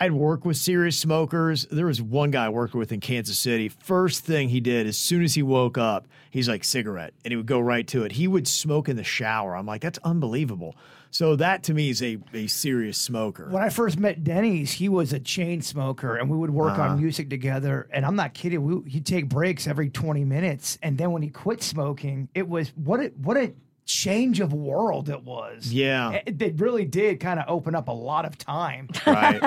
I'd 0.00 0.12
work 0.12 0.44
with 0.44 0.56
serious 0.56 0.98
smokers. 0.98 1.66
There 1.70 1.86
was 1.86 2.02
one 2.02 2.30
guy 2.30 2.46
I 2.46 2.48
worked 2.48 2.74
with 2.74 2.90
in 2.92 3.00
Kansas 3.00 3.38
City. 3.38 3.68
First 3.68 4.24
thing 4.24 4.48
he 4.48 4.60
did, 4.60 4.86
as 4.86 4.98
soon 4.98 5.22
as 5.22 5.34
he 5.34 5.42
woke 5.42 5.78
up, 5.78 6.06
he's 6.30 6.48
like 6.48 6.64
cigarette, 6.64 7.14
and 7.24 7.30
he 7.32 7.36
would 7.36 7.46
go 7.46 7.60
right 7.60 7.86
to 7.88 8.02
it. 8.04 8.12
He 8.12 8.26
would 8.26 8.48
smoke 8.48 8.88
in 8.88 8.96
the 8.96 9.04
shower. 9.04 9.56
I'm 9.56 9.66
like, 9.66 9.80
that's 9.80 9.98
unbelievable. 10.04 10.74
So 11.10 11.36
that 11.36 11.62
to 11.64 11.74
me 11.74 11.90
is 11.90 12.02
a, 12.02 12.18
a 12.32 12.48
serious 12.48 12.98
smoker. 12.98 13.46
When 13.48 13.62
I 13.62 13.68
first 13.68 13.96
met 14.00 14.24
Denny's, 14.24 14.72
he 14.72 14.88
was 14.88 15.12
a 15.12 15.20
chain 15.20 15.62
smoker, 15.62 16.16
and 16.16 16.28
we 16.28 16.36
would 16.36 16.50
work 16.50 16.72
Uh-huh. 16.72 16.88
on 16.90 16.98
music 17.00 17.30
together. 17.30 17.86
And 17.92 18.04
I'm 18.04 18.16
not 18.16 18.34
kidding. 18.34 18.64
We, 18.64 18.90
he'd 18.90 19.06
take 19.06 19.28
breaks 19.28 19.68
every 19.68 19.90
20 19.90 20.24
minutes, 20.24 20.76
and 20.82 20.98
then 20.98 21.12
when 21.12 21.22
he 21.22 21.28
quit 21.28 21.62
smoking, 21.62 22.28
it 22.34 22.48
was 22.48 22.70
what 22.70 22.98
a 22.98 23.12
what 23.22 23.36
a 23.36 23.52
change 23.84 24.40
of 24.40 24.52
world 24.52 25.08
it 25.08 25.22
was. 25.22 25.72
Yeah. 25.72 26.20
it, 26.26 26.40
it 26.40 26.60
really 26.60 26.84
did 26.84 27.20
kind 27.20 27.38
of 27.38 27.46
open 27.48 27.74
up 27.74 27.88
a 27.88 27.92
lot 27.92 28.24
of 28.24 28.38
time. 28.38 28.88
Right. 29.06 29.40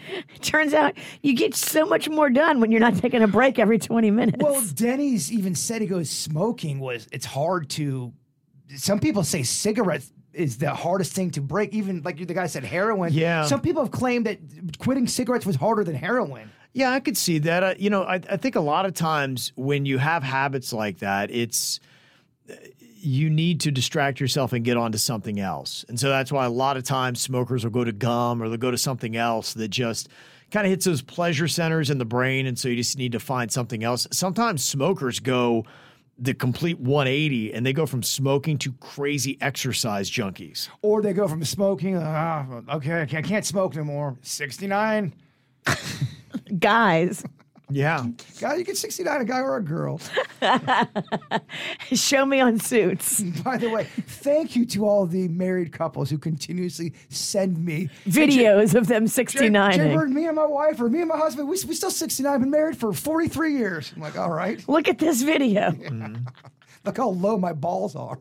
Turns 0.40 0.72
out 0.72 0.96
you 1.22 1.34
get 1.34 1.54
so 1.54 1.84
much 1.84 2.08
more 2.08 2.30
done 2.30 2.60
when 2.60 2.70
you're 2.70 2.80
not 2.80 2.96
taking 2.96 3.22
a 3.22 3.28
break 3.28 3.58
every 3.58 3.78
20 3.78 4.10
minutes. 4.10 4.38
Well, 4.42 4.62
Denny's 4.74 5.32
even 5.32 5.54
said 5.54 5.80
he 5.80 5.86
goes 5.86 6.10
smoking 6.10 6.78
was 6.78 7.08
it's 7.12 7.26
hard 7.26 7.68
to. 7.70 8.12
Some 8.76 8.98
people 8.98 9.22
say 9.22 9.42
cigarettes 9.42 10.12
is 10.32 10.58
the 10.58 10.74
hardest 10.74 11.12
thing 11.12 11.30
to 11.32 11.40
break. 11.40 11.72
Even 11.72 12.02
like 12.02 12.18
the 12.18 12.34
guy 12.34 12.46
said, 12.46 12.64
heroin. 12.64 13.12
Yeah. 13.12 13.44
Some 13.44 13.60
people 13.60 13.82
have 13.82 13.92
claimed 13.92 14.26
that 14.26 14.38
quitting 14.78 15.06
cigarettes 15.06 15.46
was 15.46 15.56
harder 15.56 15.82
than 15.84 15.94
heroin. 15.94 16.50
Yeah, 16.72 16.90
I 16.90 17.00
could 17.00 17.16
see 17.16 17.38
that. 17.38 17.62
Uh, 17.62 17.74
you 17.78 17.90
know, 17.90 18.02
I, 18.02 18.20
I 18.28 18.36
think 18.36 18.54
a 18.54 18.60
lot 18.60 18.84
of 18.84 18.92
times 18.94 19.52
when 19.56 19.86
you 19.86 19.98
have 19.98 20.22
habits 20.22 20.72
like 20.72 20.98
that, 20.98 21.30
it's 21.30 21.80
you 23.06 23.30
need 23.30 23.60
to 23.60 23.70
distract 23.70 24.20
yourself 24.20 24.52
and 24.52 24.64
get 24.64 24.76
onto 24.76 24.98
something 24.98 25.38
else. 25.38 25.84
And 25.88 25.98
so 25.98 26.08
that's 26.08 26.32
why 26.32 26.44
a 26.44 26.50
lot 26.50 26.76
of 26.76 26.82
times 26.82 27.20
smokers 27.20 27.62
will 27.62 27.70
go 27.70 27.84
to 27.84 27.92
gum 27.92 28.42
or 28.42 28.48
they'll 28.48 28.58
go 28.58 28.72
to 28.72 28.78
something 28.78 29.16
else 29.16 29.54
that 29.54 29.68
just 29.68 30.08
kind 30.50 30.66
of 30.66 30.70
hits 30.70 30.84
those 30.84 31.02
pleasure 31.02 31.46
centers 31.46 31.88
in 31.88 31.98
the 31.98 32.04
brain. 32.04 32.46
And 32.46 32.58
so 32.58 32.68
you 32.68 32.76
just 32.76 32.98
need 32.98 33.12
to 33.12 33.20
find 33.20 33.50
something 33.50 33.84
else. 33.84 34.08
Sometimes 34.10 34.64
smokers 34.64 35.20
go 35.20 35.64
the 36.18 36.34
complete 36.34 36.80
180 36.80 37.54
and 37.54 37.64
they 37.64 37.72
go 37.72 37.86
from 37.86 38.02
smoking 38.02 38.58
to 38.58 38.72
crazy 38.80 39.38
exercise 39.40 40.10
junkies. 40.10 40.68
Or 40.82 41.00
they 41.00 41.12
go 41.12 41.28
from 41.28 41.44
smoking, 41.44 41.96
ah, 41.96 42.44
okay, 42.70 43.02
I 43.02 43.06
can't, 43.06 43.24
I 43.24 43.28
can't 43.28 43.46
smoke 43.46 43.76
no 43.76 43.84
more. 43.84 44.16
69. 44.22 45.14
Guys, 46.58 47.24
Yeah. 47.68 48.06
Guy, 48.40 48.56
you 48.56 48.64
get 48.64 48.76
69, 48.76 49.20
a 49.20 49.24
guy 49.24 49.40
or 49.40 49.56
a 49.56 49.62
girl. 49.62 50.00
show 51.92 52.24
me 52.24 52.40
on 52.40 52.60
suits. 52.60 53.20
By 53.42 53.56
the 53.56 53.68
way, 53.70 53.84
thank 53.84 54.54
you 54.54 54.64
to 54.66 54.86
all 54.86 55.06
the 55.06 55.26
married 55.28 55.72
couples 55.72 56.08
who 56.08 56.18
continuously 56.18 56.92
send 57.08 57.64
me 57.64 57.90
Videos 58.06 58.74
of 58.74 58.86
them 58.86 59.08
69 59.08 59.72
Jay 59.72 59.94
Bird, 59.94 60.10
me 60.10 60.26
and 60.26 60.36
my 60.36 60.46
wife, 60.46 60.80
or 60.80 60.88
me 60.88 61.00
and 61.00 61.08
my 61.08 61.16
husband, 61.16 61.48
we, 61.48 61.56
we 61.66 61.74
still 61.74 61.90
69, 61.90 62.40
been 62.40 62.50
married 62.50 62.76
for 62.76 62.92
43 62.92 63.56
years. 63.56 63.92
I'm 63.96 64.02
like, 64.02 64.16
all 64.16 64.30
right. 64.30 64.66
Look 64.68 64.86
at 64.88 64.98
this 64.98 65.22
video. 65.22 65.72
Look 66.84 66.98
how 66.98 67.08
low 67.08 67.36
my 67.36 67.52
balls 67.52 67.96
are. 67.96 68.20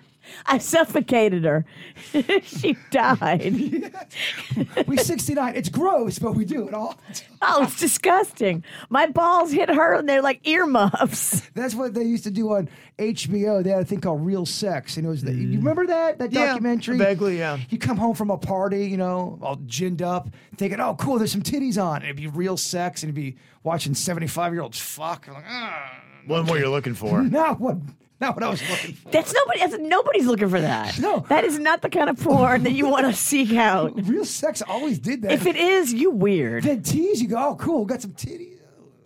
I 0.46 0.58
suffocated 0.58 1.44
her. 1.44 1.64
she 2.42 2.76
died. 2.90 3.92
We 4.86 4.96
69. 4.96 5.54
It's 5.56 5.68
gross, 5.68 6.18
but 6.18 6.34
we 6.34 6.44
do 6.44 6.66
it 6.68 6.74
all. 6.74 6.96
Oh, 7.40 7.62
it's 7.64 7.78
disgusting. 7.78 8.64
My 8.90 9.06
balls 9.06 9.50
hit 9.52 9.68
her 9.70 9.94
and 9.94 10.08
they're 10.08 10.22
like 10.22 10.46
earmuffs. 10.46 11.40
That's 11.54 11.74
what 11.74 11.94
they 11.94 12.02
used 12.02 12.24
to 12.24 12.30
do 12.30 12.52
on 12.52 12.68
HBO. 12.98 13.62
They 13.62 13.70
had 13.70 13.80
a 13.82 13.84
thing 13.84 14.00
called 14.00 14.24
Real 14.24 14.44
Sex, 14.44 14.96
and 14.96 15.06
it 15.06 15.08
was 15.08 15.22
the, 15.22 15.32
you 15.32 15.58
remember 15.58 15.86
that 15.86 16.18
that 16.18 16.32
Yeah, 16.32 16.48
documentary? 16.48 16.98
vaguely, 16.98 17.38
yeah. 17.38 17.58
You 17.70 17.78
come 17.78 17.96
home 17.96 18.14
from 18.14 18.30
a 18.30 18.36
party, 18.38 18.86
you 18.86 18.96
know, 18.96 19.38
all 19.42 19.56
ginned 19.56 20.02
up, 20.02 20.28
thinking, 20.56 20.80
"Oh, 20.80 20.94
cool, 20.96 21.18
there's 21.18 21.32
some 21.32 21.42
titties 21.42 21.82
on." 21.82 22.02
It'd 22.02 22.16
be 22.16 22.26
real 22.26 22.56
sex, 22.56 23.02
and 23.02 23.08
it'd 23.08 23.14
be 23.16 23.36
watching 23.62 23.94
75 23.94 24.52
year 24.52 24.62
olds 24.62 24.78
fuck. 24.78 25.26
I'm 25.28 25.34
like, 25.34 25.44
ah, 25.48 25.92
One 26.26 26.44
more 26.46 26.58
you're 26.58 26.68
looking 26.68 26.94
for. 26.94 27.22
not 27.22 27.60
what, 27.60 27.76
not 28.22 28.34
what 28.36 28.42
I 28.42 28.48
was 28.48 28.62
looking 28.70 28.94
for. 28.94 29.10
That's 29.10 29.34
nobody. 29.34 29.58
That's, 29.58 29.78
nobody's 29.78 30.26
looking 30.26 30.48
for 30.48 30.60
that. 30.60 30.98
No. 30.98 31.26
that 31.28 31.44
is 31.44 31.58
not 31.58 31.82
the 31.82 31.90
kind 31.90 32.08
of 32.08 32.18
porn 32.18 32.62
that 32.62 32.72
you 32.72 32.88
want 32.88 33.06
to 33.06 33.12
seek 33.12 33.52
out. 33.52 33.92
Real 34.06 34.24
sex 34.24 34.62
always 34.62 34.98
did 34.98 35.22
that. 35.22 35.32
If 35.32 35.46
it 35.46 35.56
is, 35.56 35.92
you 35.92 36.10
weird. 36.10 36.64
then 36.64 36.82
tease, 36.82 37.20
you 37.20 37.28
go, 37.28 37.50
"Oh, 37.50 37.56
cool, 37.56 37.84
got 37.84 38.00
some 38.00 38.12
titties." 38.12 38.60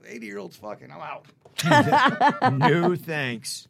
80 0.09 0.27
year 0.27 0.39
olds 0.39 0.57
fucking. 0.57 0.93
I'm 0.93 1.01
out. 1.01 1.27
no 2.59 2.95
thanks. 2.95 3.67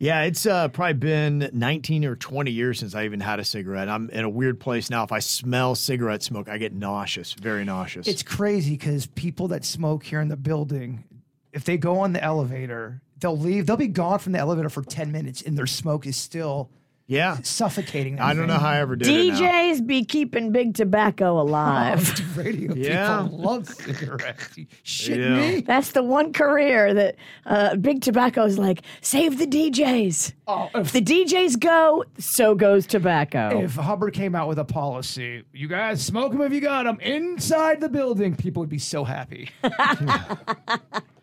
Yeah, 0.00 0.22
it's 0.22 0.46
uh, 0.46 0.68
probably 0.68 0.94
been 0.94 1.50
19 1.52 2.06
or 2.06 2.16
20 2.16 2.50
years 2.50 2.78
since 2.78 2.94
I 2.94 3.04
even 3.04 3.20
had 3.20 3.38
a 3.38 3.44
cigarette. 3.44 3.86
I'm 3.90 4.08
in 4.08 4.24
a 4.24 4.30
weird 4.30 4.58
place 4.58 4.88
now. 4.88 5.04
If 5.04 5.12
I 5.12 5.18
smell 5.18 5.74
cigarette 5.74 6.22
smoke, 6.22 6.48
I 6.48 6.56
get 6.56 6.72
nauseous, 6.72 7.34
very 7.34 7.66
nauseous. 7.66 8.08
It's 8.08 8.22
crazy 8.22 8.78
because 8.78 9.06
people 9.08 9.48
that 9.48 9.62
smoke 9.62 10.04
here 10.04 10.22
in 10.22 10.28
the 10.28 10.38
building, 10.38 11.04
if 11.52 11.64
they 11.64 11.76
go 11.76 11.98
on 11.98 12.14
the 12.14 12.24
elevator, 12.24 13.02
they'll 13.20 13.38
leave. 13.38 13.66
They'll 13.66 13.76
be 13.76 13.86
gone 13.88 14.18
from 14.18 14.32
the 14.32 14.38
elevator 14.38 14.68
for 14.70 14.82
10 14.82 15.12
minutes 15.12 15.42
and 15.42 15.56
their 15.56 15.66
smoke 15.66 16.06
is 16.06 16.16
still 16.16 16.70
yeah. 17.06 17.38
suffocating 17.42 18.16
them. 18.16 18.24
I 18.24 18.34
don't 18.34 18.46
know 18.46 18.54
how 18.58 18.68
I 18.68 18.78
ever 18.78 18.94
did 18.94 19.08
it. 19.08 19.32
now. 19.32 19.40
DJs 19.40 19.84
be 19.84 20.04
keeping 20.04 20.52
big 20.52 20.74
tobacco 20.74 21.40
alive. 21.40 22.36
Radio 22.36 22.72
Yeah. 22.74 23.22
people 23.24 23.38
love 23.38 23.66
cigarettes. 23.68 24.56
You 24.56 24.66
shitting 24.84 25.16
Yeah. 25.18 25.54
me? 25.56 25.60
That's 25.62 25.90
the 25.90 26.04
one 26.04 26.32
career 26.32 26.94
that 26.94 27.16
uh, 27.46 27.74
Big 27.76 28.00
Tobacco 28.02 28.44
is 28.44 28.58
like, 28.58 28.82
save 29.00 29.38
the 29.38 29.46
DJs. 29.46 30.34
Oh, 30.46 30.70
If 30.76 30.92
the 30.92 31.02
DJs 31.02 31.58
go, 31.58 32.04
so 32.18 32.54
goes 32.54 32.86
tobacco. 32.86 33.60
If 33.60 33.74
Hubbard 33.74 34.14
came 34.14 34.36
out 34.36 34.46
with 34.46 34.60
a 34.60 34.64
policy, 34.64 35.42
you 35.52 35.66
guys 35.66 36.00
smoke 36.04 36.30
them 36.30 36.42
if 36.42 36.52
you 36.52 36.60
got 36.60 36.84
them 36.84 37.00
inside 37.00 37.80
the 37.80 37.88
building, 37.88 38.36
people 38.36 38.60
would 38.60 38.68
be 38.70 38.78
so 38.78 39.02
happy. 39.02 39.50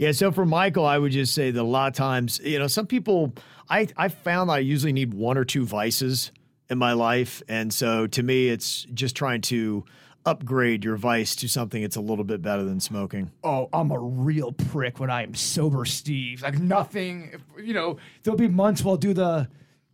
Yeah, 0.00 0.12
so 0.12 0.32
for 0.32 0.46
Michael, 0.46 0.86
I 0.86 0.96
would 0.96 1.12
just 1.12 1.34
say 1.34 1.50
that 1.50 1.60
a 1.60 1.62
lot 1.62 1.88
of 1.88 1.94
times, 1.94 2.40
you 2.42 2.58
know, 2.58 2.68
some 2.68 2.86
people, 2.86 3.34
I 3.68 3.86
I 3.98 4.08
found 4.08 4.48
that 4.48 4.54
I 4.54 4.58
usually 4.60 4.94
need 4.94 5.12
one 5.12 5.36
or 5.36 5.44
two 5.44 5.66
vices 5.66 6.32
in 6.70 6.78
my 6.78 6.94
life, 6.94 7.42
and 7.48 7.70
so 7.70 8.06
to 8.06 8.22
me, 8.22 8.48
it's 8.48 8.86
just 8.94 9.14
trying 9.14 9.42
to 9.42 9.84
upgrade 10.24 10.86
your 10.86 10.96
vice 10.96 11.36
to 11.36 11.48
something 11.48 11.82
that's 11.82 11.96
a 11.96 12.00
little 12.00 12.24
bit 12.24 12.40
better 12.40 12.64
than 12.64 12.80
smoking. 12.80 13.30
oh, 13.44 13.68
I'm 13.74 13.90
a 13.90 13.98
real 13.98 14.52
prick 14.52 15.00
when 15.00 15.10
I 15.10 15.22
am 15.22 15.34
sober, 15.34 15.84
Steve. 15.84 16.40
Like 16.40 16.58
nothing, 16.58 17.34
you 17.62 17.74
know, 17.74 17.98
there'll 18.22 18.38
be 18.38 18.48
months 18.48 18.82
we'll 18.82 18.96
do 18.96 19.12
the 19.12 19.48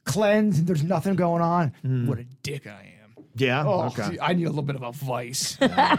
cleanse 0.04 0.60
and 0.60 0.68
there's 0.68 0.84
nothing 0.84 1.16
going 1.16 1.42
on. 1.42 1.70
Mm-hmm. 1.84 2.06
What 2.06 2.18
a 2.20 2.24
dick 2.44 2.68
I 2.68 2.92
am. 2.92 2.95
Yeah, 3.36 3.64
Oh, 3.66 3.82
okay. 3.86 4.10
see, 4.12 4.18
I 4.20 4.32
need 4.32 4.44
a 4.44 4.48
little 4.48 4.62
bit 4.62 4.76
of 4.76 4.82
a 4.82 4.92
vice. 4.92 5.56
I 5.60 5.96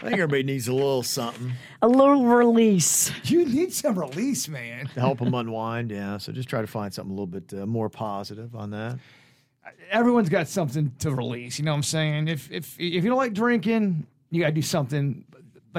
think 0.00 0.12
everybody 0.14 0.42
needs 0.42 0.68
a 0.68 0.72
little 0.74 1.02
something 1.02 1.52
a 1.82 1.88
little 1.88 2.24
release. 2.26 3.12
you 3.24 3.44
need 3.44 3.72
some 3.72 3.98
release, 3.98 4.48
man. 4.48 4.86
to 4.88 5.00
help 5.00 5.18
them 5.18 5.34
unwind. 5.34 5.90
Yeah, 5.90 6.18
so 6.18 6.32
just 6.32 6.48
try 6.48 6.60
to 6.60 6.66
find 6.66 6.92
something 6.92 7.10
a 7.10 7.14
little 7.14 7.26
bit 7.26 7.52
uh, 7.52 7.66
more 7.66 7.88
positive 7.88 8.54
on 8.56 8.70
that. 8.70 8.98
Everyone's 9.90 10.28
got 10.28 10.48
something 10.48 10.92
to 11.00 11.10
release. 11.14 11.58
You 11.58 11.64
know 11.64 11.72
what 11.72 11.76
I'm 11.78 11.82
saying? 11.82 12.28
If 12.28 12.50
if 12.50 12.78
if 12.80 13.04
you 13.04 13.10
don't 13.10 13.18
like 13.18 13.34
drinking, 13.34 14.06
you 14.30 14.40
gotta 14.40 14.52
do 14.52 14.62
something. 14.62 15.24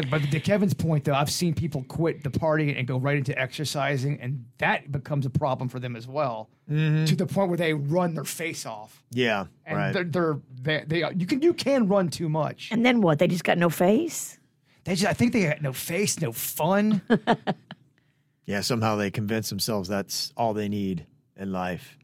Like, 0.02 0.10
but 0.10 0.32
to 0.32 0.40
Kevin's 0.40 0.74
point, 0.74 1.04
though, 1.06 1.14
I've 1.14 1.32
seen 1.32 1.54
people 1.54 1.84
quit 1.88 2.24
the 2.24 2.30
party 2.30 2.76
and 2.76 2.88
go 2.88 2.98
right 2.98 3.18
into 3.18 3.38
exercising, 3.38 4.20
and 4.22 4.46
that 4.58 4.92
becomes 4.92 5.26
a 5.26 5.30
problem 5.30 5.70
for 5.70 5.80
them 5.80 5.96
as 5.96 6.08
well, 6.08 6.50
to 6.68 7.16
the 7.16 7.26
point 7.26 7.50
where 7.50 7.58
they 7.58 7.74
run 7.74 8.14
their 8.14 8.24
face 8.24 8.66
off. 8.66 9.04
Yeah, 9.12 9.46
and 9.66 9.78
right. 9.78 9.94
they're, 9.94 10.04
they're 10.04 10.40
they 10.62 10.84
they 10.88 11.12
you 11.16 11.26
can 11.26 11.42
you 11.42 11.54
can 11.54 11.88
run 11.88 12.10
too 12.10 12.30
much. 12.30 12.70
And 12.72 12.86
then 12.86 13.02
what? 13.02 13.20
They 13.20 13.28
just 13.28 13.44
got 13.44 13.58
no 13.58 13.70
face? 13.70 14.40
They 14.86 14.96
just 14.96 15.10
I 15.10 15.14
think 15.14 15.34
they 15.34 15.44
got 15.44 15.62
no 15.62 15.74
face, 15.74 16.20
no 16.20 16.32
fun. 16.32 17.02
Yeah, 18.50 18.62
somehow 18.62 18.96
they 18.96 19.12
convince 19.12 19.50
themselves 19.50 19.88
that's 19.88 20.34
all 20.36 20.56
they 20.56 20.70
need 20.70 21.06
in 21.38 21.52
life. 21.52 22.00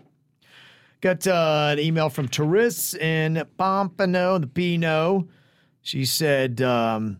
Got 1.02 1.26
uh, 1.26 1.70
an 1.72 1.80
email 1.80 2.08
from 2.10 2.28
Therese 2.28 2.94
in 2.94 3.44
Pompano, 3.58 4.38
the 4.38 4.46
Pino. 4.46 5.28
She 5.82 6.06
said, 6.06 6.62
um, 6.62 7.20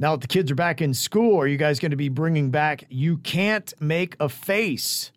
now 0.00 0.12
that 0.16 0.22
the 0.22 0.28
kids 0.28 0.50
are 0.50 0.54
back 0.56 0.80
in 0.80 0.94
school, 0.94 1.38
are 1.38 1.46
you 1.46 1.58
guys 1.58 1.78
going 1.78 1.90
to 1.90 1.96
be 1.96 2.08
bringing 2.08 2.50
back 2.50 2.84
You 2.88 3.18
Can't 3.18 3.70
Make 3.80 4.16
a 4.18 4.30
Face? 4.30 5.12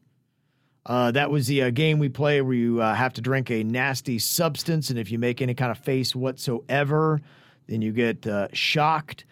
Uh, 0.86 1.10
that 1.12 1.32
was 1.32 1.48
the 1.48 1.64
uh, 1.64 1.70
game 1.70 2.00
we 2.00 2.10
play 2.10 2.42
where 2.42 2.54
you 2.54 2.82
uh, 2.82 2.94
have 2.94 3.14
to 3.14 3.22
drink 3.22 3.50
a 3.50 3.64
nasty 3.64 4.20
substance, 4.20 4.90
and 4.90 5.00
if 5.00 5.10
you 5.10 5.18
make 5.18 5.42
any 5.42 5.54
kind 5.54 5.72
of 5.72 5.78
face 5.78 6.14
whatsoever, 6.14 7.22
then 7.68 7.82
you 7.82 7.94
get 7.94 8.28
uh, 8.28 8.50
shocked. 8.52 9.24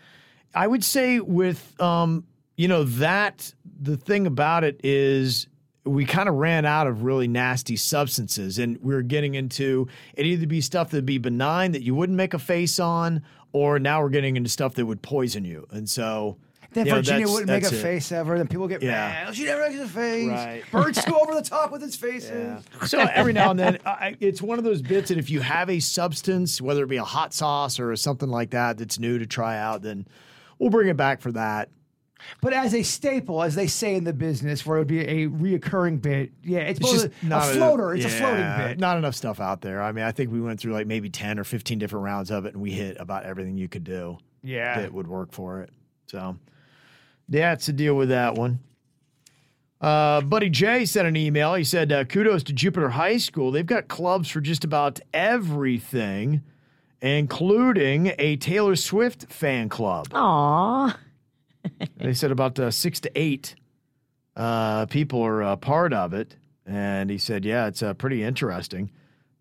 I 0.56 0.66
would 0.66 0.86
say 0.86 1.20
with 1.20 1.80
um, 1.82 2.24
you 2.56 2.70
know 2.70 2.86
that 2.86 3.54
the 3.82 3.98
thing 3.98 4.28
about 4.28 4.64
it 4.64 4.80
is 4.86 5.48
we 5.84 6.06
kind 6.06 6.30
of 6.30 6.36
ran 6.36 6.64
out 6.64 6.88
of 6.88 7.04
really 7.04 7.28
nasty 7.28 7.76
substances, 7.76 8.58
and 8.58 8.78
we 8.82 8.94
are 8.94 9.02
getting 9.02 9.36
into 9.36 9.90
it 10.14 10.26
either 10.26 10.48
be 10.48 10.62
stuff 10.62 10.92
that'd 10.92 11.06
be 11.06 11.18
benign 11.18 11.74
that 11.74 11.82
you 11.82 11.94
wouldn't 11.94 12.16
make 12.16 12.34
a 12.34 12.40
face 12.40 12.80
on, 12.80 13.22
or 13.54 13.80
now 13.80 14.02
we're 14.02 14.10
getting 14.10 14.36
into 14.38 14.50
stuff 14.50 14.74
that 14.76 14.86
would 14.86 15.02
poison 15.02 15.46
you, 15.46 15.68
and 15.72 15.90
so. 15.90 16.38
Then 16.74 16.86
you 16.86 16.92
know, 16.94 16.98
Virginia 17.00 17.28
wouldn't 17.28 17.48
make 17.48 17.64
a 17.66 17.68
it. 17.68 17.82
face 17.82 18.14
ever. 18.14 18.38
Then 18.38 18.48
people 18.48 18.66
get 18.70 18.82
Yeah. 18.82 19.26
mad. 19.26 19.36
She 19.36 19.44
never 19.44 19.68
makes 19.68 19.82
a 19.82 19.88
face. 19.90 20.30
Right. 20.30 20.64
Birds 20.72 21.04
go 21.04 21.20
over 21.20 21.36
the 21.36 21.42
top 21.50 21.70
with 21.70 21.84
its 21.84 21.98
faces. 21.98 22.64
So 22.86 23.00
every 23.02 23.34
now 23.34 23.52
and 23.52 23.60
then, 23.60 23.80
I, 23.86 24.16
it's 24.22 24.42
one 24.42 24.58
of 24.58 24.64
those 24.64 24.82
bits 24.82 25.10
that 25.10 25.18
if 25.18 25.30
you 25.30 25.42
have 25.42 25.70
a 25.70 25.82
substance, 25.82 26.62
whether 26.62 26.82
it 26.84 26.88
be 26.88 26.96
a 26.96 27.04
hot 27.04 27.34
sauce 27.34 27.78
or 27.78 27.94
something 27.98 28.30
like 28.30 28.52
that, 28.52 28.78
that's 28.78 29.00
new 29.00 29.20
to 29.20 29.26
try 29.26 29.58
out, 29.58 29.82
then 29.82 30.08
we'll 30.60 30.70
bring 30.70 30.88
it 30.88 30.96
back 30.96 31.20
for 31.20 31.34
that. 31.34 31.68
But 32.42 32.54
as 32.54 32.74
a 32.74 32.84
staple, 32.84 33.44
as 33.44 33.56
they 33.56 33.68
say 33.68 33.96
in 33.96 34.04
the 34.04 34.14
business, 34.14 34.66
where 34.66 34.78
it 34.78 34.82
would 34.82 34.88
be 34.88 35.02
a 35.02 35.28
reoccurring 35.28 36.02
bit, 36.02 36.32
yeah, 36.44 36.60
it's, 36.60 36.80
It's 36.80 36.92
just 36.92 37.06
a, 37.08 37.26
not 37.26 37.50
a 37.50 37.54
floater. 37.54 37.94
It's 37.94 38.06
a 38.06 38.10
floating 38.10 38.58
bit. 38.58 38.80
Not 38.80 38.98
enough 38.98 39.16
stuff 39.16 39.40
out 39.40 39.62
there. 39.62 39.82
I 39.82 39.92
mean, 39.92 40.06
I 40.06 40.12
think 40.12 40.32
we 40.32 40.42
went 40.42 40.60
through 40.60 40.74
like 40.74 40.88
maybe 40.88 41.10
ten 41.10 41.40
or 41.40 41.44
fifteen 41.44 41.80
different 41.80 42.06
rounds 42.06 42.32
of 42.32 42.46
it, 42.46 42.54
and 42.54 42.62
we 42.62 42.72
hit 42.72 42.98
about 43.00 43.24
everything 43.26 43.58
you 43.58 43.68
could 43.68 43.84
do 43.84 44.18
yeah. 44.44 44.82
that 44.82 44.94
would 44.94 45.08
work 45.08 45.32
for 45.32 45.62
it. 45.62 45.70
So, 46.08 46.38
yeah, 47.30 47.54
it's 47.54 47.66
to 47.66 47.74
deal 47.74 47.96
with 47.96 48.10
that 48.10 48.36
one. 48.36 48.60
Uh, 49.80 50.22
Buddy 50.22 50.50
Jay 50.50 50.86
sent 50.86 51.08
an 51.08 51.16
email. 51.16 51.56
He 51.56 51.64
said, 51.64 51.92
uh, 51.92 52.04
"Kudos 52.06 52.44
to 52.44 52.54
Jupiter 52.54 52.90
High 52.90 53.18
School. 53.18 53.52
They've 53.52 53.66
got 53.66 53.88
clubs 53.88 54.30
for 54.30 54.40
just 54.40 54.64
about 54.64 55.00
everything, 55.14 56.44
including 57.02 58.14
a 58.20 58.36
Taylor 58.36 58.76
Swift 58.76 59.32
fan 59.32 59.70
club." 59.70 60.08
Aw. 60.14 60.98
They 61.98 62.14
said 62.14 62.32
about 62.32 62.60
uh, 62.60 62.72
six 62.72 63.00
to 63.02 63.12
eight 63.16 63.56
uh, 64.36 64.86
people 64.88 65.22
are 65.22 65.42
a 65.42 65.58
part 65.58 65.94
of 65.94 66.14
it. 66.14 66.36
And 66.66 67.10
he 67.10 67.18
said, 67.18 67.44
yeah, 67.44 67.68
it's 67.68 67.84
uh, 67.84 67.94
pretty 67.94 68.24
interesting. 68.24 68.92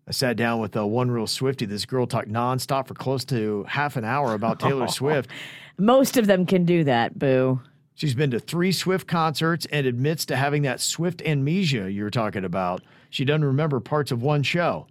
I 0.07 0.11
sat 0.11 0.35
down 0.35 0.59
with 0.59 0.75
uh, 0.75 0.85
one 0.85 1.11
real 1.11 1.27
Swifty. 1.27 1.65
This 1.65 1.85
girl 1.85 2.07
talked 2.07 2.27
nonstop 2.27 2.87
for 2.87 2.93
close 2.93 3.23
to 3.25 3.63
half 3.67 3.95
an 3.95 4.03
hour 4.03 4.33
about 4.33 4.59
Taylor 4.59 4.87
Swift. 4.89 5.29
Most 5.77 6.17
of 6.17 6.27
them 6.27 6.45
can 6.45 6.65
do 6.65 6.83
that, 6.83 7.17
boo. 7.17 7.61
She's 7.93 8.15
been 8.15 8.31
to 8.31 8.39
three 8.39 8.71
Swift 8.71 9.07
concerts 9.07 9.67
and 9.71 9.85
admits 9.85 10.25
to 10.25 10.35
having 10.35 10.63
that 10.63 10.81
Swift 10.81 11.21
amnesia 11.21 11.91
you 11.91 12.03
were 12.03 12.09
talking 12.09 12.43
about. 12.43 12.81
She 13.09 13.25
doesn't 13.25 13.45
remember 13.45 13.79
parts 13.79 14.11
of 14.11 14.23
one 14.23 14.43
show. 14.43 14.87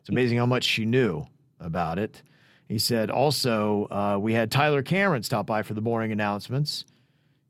It's 0.00 0.10
amazing 0.10 0.38
how 0.38 0.46
much 0.46 0.64
she 0.64 0.84
knew 0.84 1.24
about 1.58 1.98
it. 1.98 2.22
He 2.74 2.80
said 2.80 3.08
also, 3.08 3.86
uh, 3.88 4.18
we 4.20 4.32
had 4.32 4.50
Tyler 4.50 4.82
Cameron 4.82 5.22
stop 5.22 5.46
by 5.46 5.62
for 5.62 5.74
the 5.74 5.80
morning 5.80 6.10
announcements. 6.10 6.84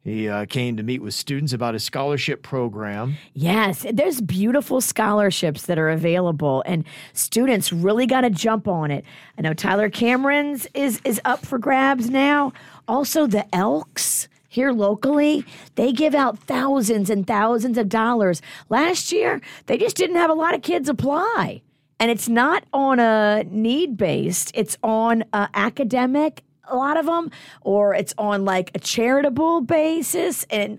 He 0.03 0.29
uh, 0.29 0.45
came 0.45 0.77
to 0.77 0.83
meet 0.83 1.01
with 1.01 1.15
students 1.15 1.55
about 1.55 1.73
his 1.73 1.83
scholarship 1.83 2.43
program. 2.43 3.17
Yes, 3.33 3.87
there's 3.91 4.21
beautiful 4.21 4.83
scholarships 4.83 5.65
that 5.65 5.79
are 5.79 5.89
available, 5.89 6.63
and 6.67 6.85
students 7.15 7.73
really 7.73 8.07
got 8.07 8.21
to 8.21 8.29
jump 8.29 8.69
on 8.69 8.91
it. 8.91 9.03
I 9.39 9.41
know 9.41 9.55
Tyler 9.55 9.89
Cameron's 9.89 10.67
is 10.75 11.01
is 11.05 11.23
up 11.25 11.47
for 11.47 11.59
grabs 11.59 12.11
now. 12.11 12.53
Also, 12.87 13.27
the 13.27 13.47
Elks 13.55 14.29
here 14.49 14.73
locally, 14.73 15.43
they 15.77 15.91
give 15.91 16.15
out 16.15 16.39
thousands 16.39 17.09
and 17.09 17.27
thousands 17.27 17.79
of 17.79 17.89
dollars. 17.89 18.43
Last 18.69 19.11
year, 19.11 19.41
they 19.69 19.79
just 19.79 19.97
didn't 19.97 20.17
have 20.17 20.29
a 20.29 20.35
lot 20.35 20.55
of 20.55 20.61
kids 20.61 20.87
apply, 20.91 21.63
and 22.01 22.11
it's 22.11 22.29
not 22.29 22.65
on 22.73 22.99
a 22.99 23.45
need 23.45 23.97
based; 23.97 24.51
it's 24.55 24.77
on 24.83 25.25
a 25.33 25.49
academic 25.55 26.43
a 26.68 26.77
lot 26.77 26.96
of 26.96 27.07
them 27.07 27.31
or 27.62 27.94
it's 27.94 28.14
on 28.18 28.44
like 28.44 28.70
a 28.74 28.79
charitable 28.79 29.61
basis 29.61 30.44
and 30.50 30.79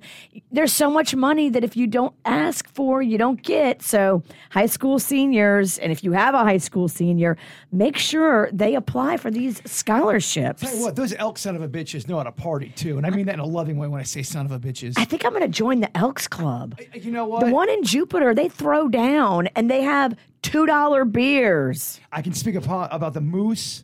there's 0.52 0.74
so 0.74 0.90
much 0.90 1.16
money 1.16 1.50
that 1.50 1.64
if 1.64 1.76
you 1.78 1.88
don't 1.88 2.14
ask 2.26 2.68
for 2.74 3.02
you 3.02 3.18
don't 3.18 3.42
get 3.44 3.82
so 3.82 4.24
high 4.52 4.66
school 4.66 5.00
seniors 5.00 5.78
and 5.78 5.92
if 5.92 6.04
you 6.04 6.12
have 6.12 6.34
a 6.34 6.40
high 6.40 6.58
school 6.58 6.88
senior 6.88 7.38
make 7.72 7.98
sure 7.98 8.50
they 8.52 8.76
apply 8.76 9.18
for 9.18 9.30
these 9.32 9.62
scholarships 9.66 10.62
Tell 10.62 10.76
you 10.76 10.82
what, 10.82 10.96
those 10.96 11.14
elk 11.14 11.38
son 11.38 11.56
of 11.56 11.62
a 11.62 11.68
bitches 11.68 12.08
know 12.08 12.18
how 12.18 12.24
to 12.24 12.32
party 12.32 12.70
too, 12.70 12.98
and 12.98 13.06
I 13.06 13.10
mean 13.10 13.26
that 13.28 13.36
in 13.36 13.40
a 13.40 13.46
loving 13.46 13.78
way 13.78 13.88
when 13.88 14.00
I 14.00 14.04
say 14.04 14.24
son 14.24 14.46
of 14.46 14.52
a 14.52 14.60
bitches. 14.60 14.94
i 14.98 15.06
think 15.06 15.26
i'm 15.26 15.32
going 15.32 15.42
to 15.44 15.48
join 15.48 15.80
the 15.80 15.98
elks 15.98 16.28
club 16.28 16.80
you 16.94 17.12
know 17.12 17.26
what? 17.26 17.46
the 17.46 17.52
one 17.52 17.70
in 17.70 17.84
jupiter 17.84 18.34
they 18.34 18.50
throw 18.50 18.88
down 18.88 19.48
and 19.56 19.70
they 19.70 19.82
have 19.82 20.16
$2 20.44 21.12
beers 21.12 22.00
I 22.12 22.22
can 22.22 22.34
speak 22.34 22.56
upon, 22.56 22.88
about 22.92 23.14
the 23.14 23.22
moose. 23.22 23.84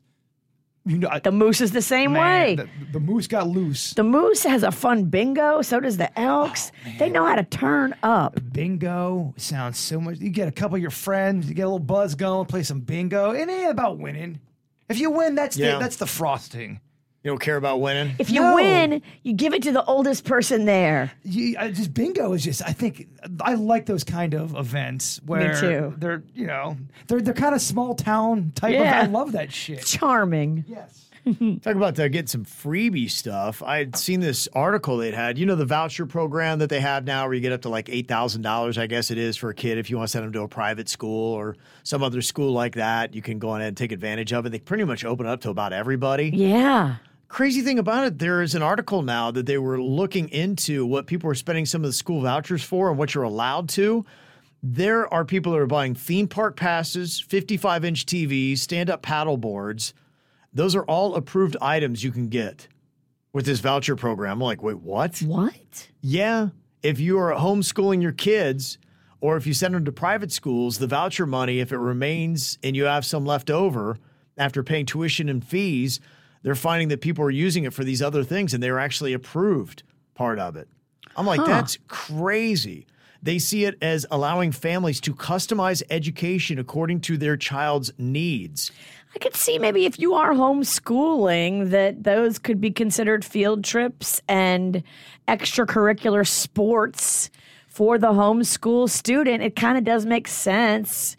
You 0.86 0.98
know, 0.98 1.10
I- 1.12 1.20
the 1.20 1.32
moose 1.32 1.62
is 1.62 1.72
the 1.72 1.82
same 1.82 2.14
way 2.14 2.56
the, 2.56 2.68
the 2.94 3.00
moose 3.00 3.28
got 3.28 3.48
loose. 3.48 3.94
the 3.94 4.04
moose 4.04 4.44
has 4.44 4.64
a 4.64 4.72
fun 4.72 5.04
bingo 5.06 5.62
so 5.62 5.80
does 5.80 5.98
the 5.98 6.10
elks 6.20 6.72
oh, 6.88 6.92
they 6.98 7.08
know 7.10 7.24
how 7.26 7.36
to 7.36 7.44
turn 7.44 7.94
up 8.02 8.40
Bingo 8.52 9.34
sounds 9.38 9.78
so 9.78 10.00
much. 10.02 10.20
You 10.20 10.30
get 10.30 10.48
a 10.48 10.52
couple 10.52 10.76
of 10.76 10.82
your 10.82 10.90
friends, 10.92 11.48
you 11.48 11.54
get 11.54 11.64
a 11.64 11.66
little 11.66 11.80
buzz 11.80 12.16
going, 12.16 12.46
play 12.48 12.64
some 12.64 12.80
bingo. 12.82 13.32
It 13.32 13.48
ain't 13.48 13.70
about 13.72 13.98
winning. 14.00 14.40
If 14.90 15.00
you 15.00 15.12
win, 15.12 15.36
that's 15.36 15.56
Yeah. 15.56 15.74
the 15.74 15.80
that's 15.80 15.98
the 15.98 16.06
frosting. 16.08 16.80
You 17.24 17.30
don't 17.30 17.40
care 17.40 17.56
about 17.58 17.82
winning? 17.82 18.16
If 18.18 18.32
you 18.32 18.42
No. 18.42 18.56
win, 18.56 19.02
you 19.22 19.34
give 19.34 19.54
it 19.54 19.62
to 19.64 19.72
the 19.72 19.84
oldest 19.86 20.26
person 20.26 20.66
there. 20.66 21.12
You, 21.24 21.56
I 21.60 21.70
just 21.70 21.94
bingo 21.94 22.34
is 22.34 22.44
just. 22.44 22.64
I 22.68 22.72
think 22.74 23.08
I 23.42 23.54
like 23.54 23.86
those 23.86 24.04
kind 24.04 24.34
of 24.34 24.56
events 24.56 25.20
where 25.26 25.60
too. 25.60 25.94
they're 25.98 26.24
you 26.34 26.48
know 26.48 26.78
they're 27.08 27.22
they're 27.22 27.34
kind 27.36 27.54
of 27.54 27.62
small 27.62 27.94
town 27.94 28.52
type 28.56 28.74
Yeah. 28.74 29.02
of. 29.02 29.08
I 29.10 29.12
love 29.12 29.34
that 29.34 29.52
shit. 29.54 29.86
Charming. 29.86 30.66
Yes. 30.68 31.10
Talk 31.62 31.76
about 31.76 32.00
uh, 32.00 32.08
getting 32.08 32.26
some 32.26 32.44
freebie 32.44 33.08
stuff. 33.12 33.62
I 33.62 33.78
had 33.78 33.96
seen 33.96 34.22
this 34.22 34.48
article 34.54 34.98
they'd 34.98 35.14
had. 35.14 35.38
You 35.38 35.46
know 35.46 35.54
the 35.56 35.68
voucher 35.68 36.08
program 36.08 36.58
that 36.58 36.70
they 36.72 36.80
have 36.80 37.06
now, 37.06 37.26
where 37.26 37.36
you 37.36 37.42
get 37.42 37.52
up 37.52 37.62
to 37.62 37.70
like 37.70 37.88
eight 37.90 38.08
thousand 38.08 38.42
dollars, 38.42 38.80
I 38.80 38.88
guess 38.88 39.12
it 39.12 39.20
is 39.20 39.38
for 39.38 39.52
a 39.52 39.54
kid 39.54 39.78
if 39.78 39.92
you 39.92 39.98
want 39.98 40.08
to 40.08 40.12
send 40.12 40.26
them 40.26 40.34
to 40.34 40.42
a 40.42 40.48
private 40.48 40.90
school 40.90 41.36
or 41.36 41.56
some 41.84 42.02
other 42.02 42.24
school 42.24 42.52
like 42.52 42.74
that. 42.74 43.14
You 43.14 43.22
can 43.22 43.38
go 43.38 43.52
ahead 43.54 43.68
and 43.68 43.78
take 43.78 43.92
advantage 43.92 44.34
of 44.34 44.48
it. 44.48 44.50
They 44.50 44.58
pretty 44.58 44.86
much 44.86 45.06
open 45.06 45.28
it 45.28 45.30
up 45.30 45.42
to 45.42 45.52
about 45.52 45.72
everybody. 45.74 46.32
Yeah. 46.34 46.96
Crazy 47.32 47.62
thing 47.62 47.80
about 47.80 48.06
it, 48.06 48.20
there 48.20 48.42
is 48.42 48.56
an 48.56 48.62
article 48.62 49.04
now 49.04 49.32
that 49.32 49.46
they 49.46 49.58
were 49.58 49.82
looking 49.82 50.28
into 50.30 50.86
what 50.86 51.08
people 51.08 51.30
are 51.30 51.36
spending 51.36 51.66
some 51.66 51.82
of 51.82 51.88
the 51.88 51.94
school 51.94 52.20
vouchers 52.20 52.62
for 52.62 52.90
and 52.90 52.98
what 52.98 53.16
you're 53.16 53.24
allowed 53.24 53.70
to. 53.70 54.06
There 54.62 55.12
are 55.14 55.24
people 55.24 55.54
that 55.54 55.60
are 55.60 55.66
buying 55.66 55.96
theme 55.96 56.28
park 56.28 56.58
passes, 56.58 57.22
55 57.22 57.86
inch 57.86 58.06
TVs, 58.06 58.58
stand 58.58 58.90
up 58.90 59.02
paddle 59.02 59.38
boards. 59.38 59.94
Those 60.54 60.76
are 60.76 60.84
all 60.84 61.16
approved 61.16 61.56
items 61.62 62.04
you 62.04 62.12
can 62.12 62.28
get 62.28 62.68
with 63.32 63.46
this 63.46 63.62
voucher 63.62 63.96
program. 63.96 64.34
I'm 64.34 64.42
like, 64.42 64.62
wait, 64.62 64.82
what? 64.82 65.20
What? 65.20 65.88
Yeah. 66.02 66.50
If 66.84 67.00
you 67.00 67.18
are 67.18 67.32
homeschooling 67.32 68.02
your 68.02 68.12
kids 68.12 68.78
or 69.22 69.38
if 69.38 69.48
you 69.48 69.54
send 69.54 69.74
them 69.74 69.86
to 69.86 69.92
private 69.94 70.34
schools, 70.34 70.80
the 70.80 70.88
voucher 70.88 71.26
money, 71.26 71.62
if 71.62 71.72
it 71.72 71.78
remains 71.78 72.60
and 72.62 72.76
you 72.76 72.84
have 72.84 73.06
some 73.06 73.26
left 73.26 73.50
over 73.50 73.98
after 74.38 74.64
paying 74.64 74.86
tuition 74.86 75.30
and 75.30 75.46
fees, 75.46 76.02
they're 76.44 76.56
finding 76.56 76.88
that 76.90 77.02
people 77.02 77.24
are 77.24 77.32
using 77.32 77.66
it 77.66 77.74
for 77.74 77.84
these 77.84 78.02
other 78.02 78.24
things 78.24 78.54
and 78.54 78.62
they're 78.62 78.80
actually 78.80 79.14
approved 79.14 79.84
part 80.16 80.40
of 80.40 80.56
it. 80.56 80.68
I'm 81.16 81.26
like, 81.26 81.46
that's 81.46 81.78
crazy. 81.88 82.88
They 83.24 83.38
see 83.38 83.66
it 83.66 83.78
as 83.82 84.06
allowing 84.10 84.52
families 84.52 85.00
to 85.02 85.14
customize 85.14 85.84
education 85.90 86.58
according 86.58 87.02
to 87.02 87.18
their 87.18 87.38
child's 87.38 87.92
needs. 87.98 88.72
I 89.14 89.20
could 89.20 89.36
see 89.36 89.60
maybe 89.60 89.86
if 89.86 90.00
you 90.00 90.14
are 90.14 90.32
homeschooling 90.34 91.70
that 91.70 92.04
those 92.04 92.40
could 92.40 92.62
be 92.62 92.72
considered 92.72 93.26
field 93.26 93.64
trips 93.64 94.22
and 94.28 94.84
extracurricular 95.28 96.26
sports 96.26 97.30
for 97.68 97.98
the 97.98 98.12
homeschool 98.12 98.90
student. 98.90 99.44
It 99.44 99.56
kind 99.56 99.78
of 99.78 99.84
does 99.84 100.06
make 100.06 100.28
sense. 100.28 101.18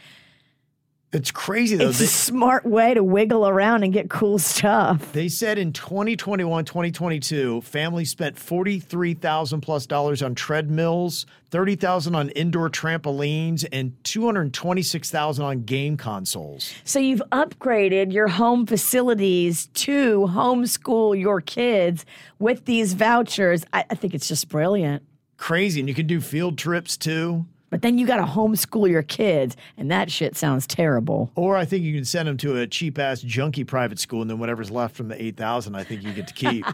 It's 1.13 1.31
crazy 1.31 1.77
though. 1.77 1.91
It's 1.91 1.99
They- 1.99 2.07
a 2.07 2.09
smart 2.09 2.65
way 2.65 2.95
to 2.95 3.05
wiggle 3.05 3.47
around 3.47 3.83
and 3.83 3.93
get 3.93 4.09
cool 4.09 4.39
stuff. 4.39 5.13
They 5.13 5.29
said 5.29 5.59
in 5.59 5.73
2021, 5.73 6.65
2022, 6.65 7.61
families 7.61 8.09
spent 8.11 8.39
43,000 8.39 9.61
plus 9.61 9.85
dollars 9.87 10.23
on 10.23 10.35
treadmills, 10.35 11.27
30,000 11.51 12.15
on 12.15 12.31
indoor 12.31 12.71
trampolines, 12.71 13.67
and 13.71 13.93
226,000 14.05 15.45
on 15.45 15.65
game 15.65 15.99
consoles. 15.99 16.73
So 16.85 16.99
you've 16.99 17.23
upgraded 17.31 18.11
your 18.13 18.29
home 18.29 18.65
facilities 18.65 19.67
to 19.75 20.29
homeschool 20.31 21.21
your 21.21 21.43
kids 21.43 22.07
with 22.39 22.65
these 22.65 22.95
vouchers. 22.95 23.65
I, 23.75 23.85
I 23.91 23.95
think 23.97 24.15
it's 24.15 24.29
just 24.29 24.49
brilliant. 24.49 25.03
Crazy. 25.37 25.81
And 25.81 25.89
you 25.89 25.95
can 25.95 26.07
do 26.07 26.21
field 26.21 26.57
trips 26.57 26.97
too. 26.97 27.45
But 27.73 27.81
then 27.81 27.97
you 27.97 28.07
got 28.07 28.19
to 28.19 28.25
homeschool 28.25 28.91
your 28.91 29.03
kids, 29.03 29.57
and 29.79 29.91
that 29.91 30.11
shit 30.11 30.37
sounds 30.37 30.67
terrible. 30.67 31.33
Or 31.37 31.57
I 31.57 31.65
think 31.65 31.85
you 31.85 31.95
can 31.95 32.05
send 32.05 32.29
them 32.29 32.37
to 32.37 32.59
a 32.59 32.67
cheap 32.67 32.99
ass 32.99 33.23
junky 33.23 33.67
private 33.67 33.99
school, 33.99 34.21
and 34.21 34.29
then 34.29 34.39
whatever's 34.39 34.71
left 34.71 34.95
from 34.95 35.09
the 35.09 35.21
eight 35.21 35.39
thousand, 35.39 35.75
I 35.75 35.83
think 35.83 36.03
you 36.03 36.13
get 36.13 36.29
to 36.29 36.35
keep. 36.35 36.67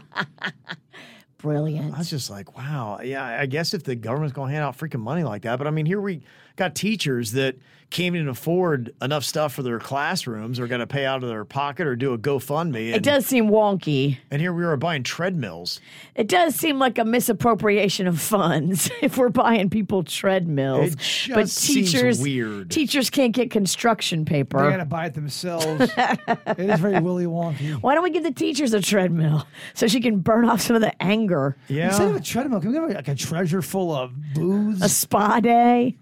Brilliant. 1.37 1.95
I 1.95 1.99
was 1.99 2.09
just 2.09 2.29
like, 2.29 2.57
wow, 2.57 2.99
yeah. 3.01 3.23
I 3.23 3.45
guess 3.45 3.73
if 3.73 3.85
the 3.85 3.95
government's 3.95 4.33
going 4.33 4.49
to 4.49 4.53
hand 4.53 4.65
out 4.65 4.77
freaking 4.77 4.99
money 4.99 5.23
like 5.23 5.43
that, 5.43 5.57
but 5.57 5.67
I 5.67 5.69
mean, 5.69 5.85
here 5.85 6.01
we 6.01 6.21
got 6.59 6.75
teachers 6.75 7.31
that 7.31 7.55
can't 7.89 8.15
even 8.15 8.27
afford 8.27 8.93
enough 9.01 9.23
stuff 9.23 9.53
for 9.53 9.63
their 9.63 9.79
classrooms, 9.79 10.59
or 10.59 10.67
got 10.67 10.77
to 10.77 10.85
pay 10.85 11.05
out 11.05 11.23
of 11.23 11.29
their 11.29 11.43
pocket, 11.43 11.87
or 11.87 11.95
do 11.95 12.13
a 12.13 12.19
GoFundMe. 12.19 12.93
It 12.93 13.01
does 13.01 13.25
seem 13.25 13.49
wonky. 13.49 14.17
and 14.29 14.39
here 14.39 14.53
we 14.53 14.63
are 14.63 14.77
buying 14.77 15.01
treadmills. 15.01 15.81
It 16.13 16.27
does 16.27 16.55
seem 16.55 16.77
like 16.77 16.99
a 16.99 17.05
misappropriation 17.05 18.05
of 18.05 18.21
funds 18.21 18.91
if 19.01 19.17
we're 19.17 19.29
buying 19.29 19.71
people 19.71 20.03
treadmills. 20.03 20.93
It 20.93 20.99
just 20.99 21.29
but 21.33 21.49
seems 21.49 21.91
teachers, 21.91 22.21
weird. 22.21 22.69
teachers 22.69 23.09
can't 23.09 23.33
get 23.33 23.49
construction 23.49 24.23
paper. 24.23 24.57
They 24.59 24.63
paper. 24.65 24.71
gotta 24.71 24.85
buy 24.85 25.05
it 25.07 25.15
themselves. 25.15 25.91
it 25.97 26.59
is 26.59 26.79
very 26.79 26.99
Willy 26.99 27.25
Wonky. 27.25 27.73
Why 27.81 27.95
don't 27.95 28.03
we 28.03 28.11
give 28.11 28.23
the 28.23 28.31
teachers 28.31 28.71
a 28.73 28.81
treadmill 28.81 29.47
so 29.73 29.87
she 29.87 29.99
can 29.99 30.19
burn 30.19 30.45
off 30.47 30.61
some 30.61 30.75
of 30.75 30.83
the 30.83 31.01
anger? 31.01 31.57
Yeah. 31.67 31.87
Instead 31.87 32.09
of 32.09 32.15
a 32.17 32.21
treadmill, 32.21 32.61
can 32.61 32.69
we 32.69 32.77
have 32.77 32.89
like 32.91 33.07
a 33.07 33.15
treasure 33.15 33.63
full 33.63 33.91
of 33.91 34.11
booze? 34.35 34.83
A 34.83 34.89
spa 34.89 35.39
day. 35.39 35.95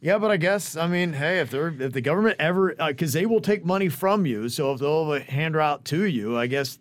Yeah, 0.00 0.18
but 0.18 0.30
I 0.30 0.36
guess 0.36 0.76
I 0.76 0.86
mean, 0.86 1.14
hey, 1.14 1.40
if 1.40 1.50
they're 1.50 1.68
if 1.68 1.92
the 1.92 2.00
government 2.00 2.36
ever 2.38 2.74
uh, 2.80 2.88
because 2.88 3.12
they 3.12 3.26
will 3.26 3.40
take 3.40 3.64
money 3.64 3.88
from 3.88 4.26
you, 4.26 4.48
so 4.48 4.72
if 4.72 4.80
they'll 4.80 5.10
have 5.10 5.22
a 5.22 5.24
hand 5.24 5.54
her 5.54 5.60
out 5.60 5.84
to 5.86 6.04
you, 6.04 6.36
I 6.38 6.46
guess 6.46 6.78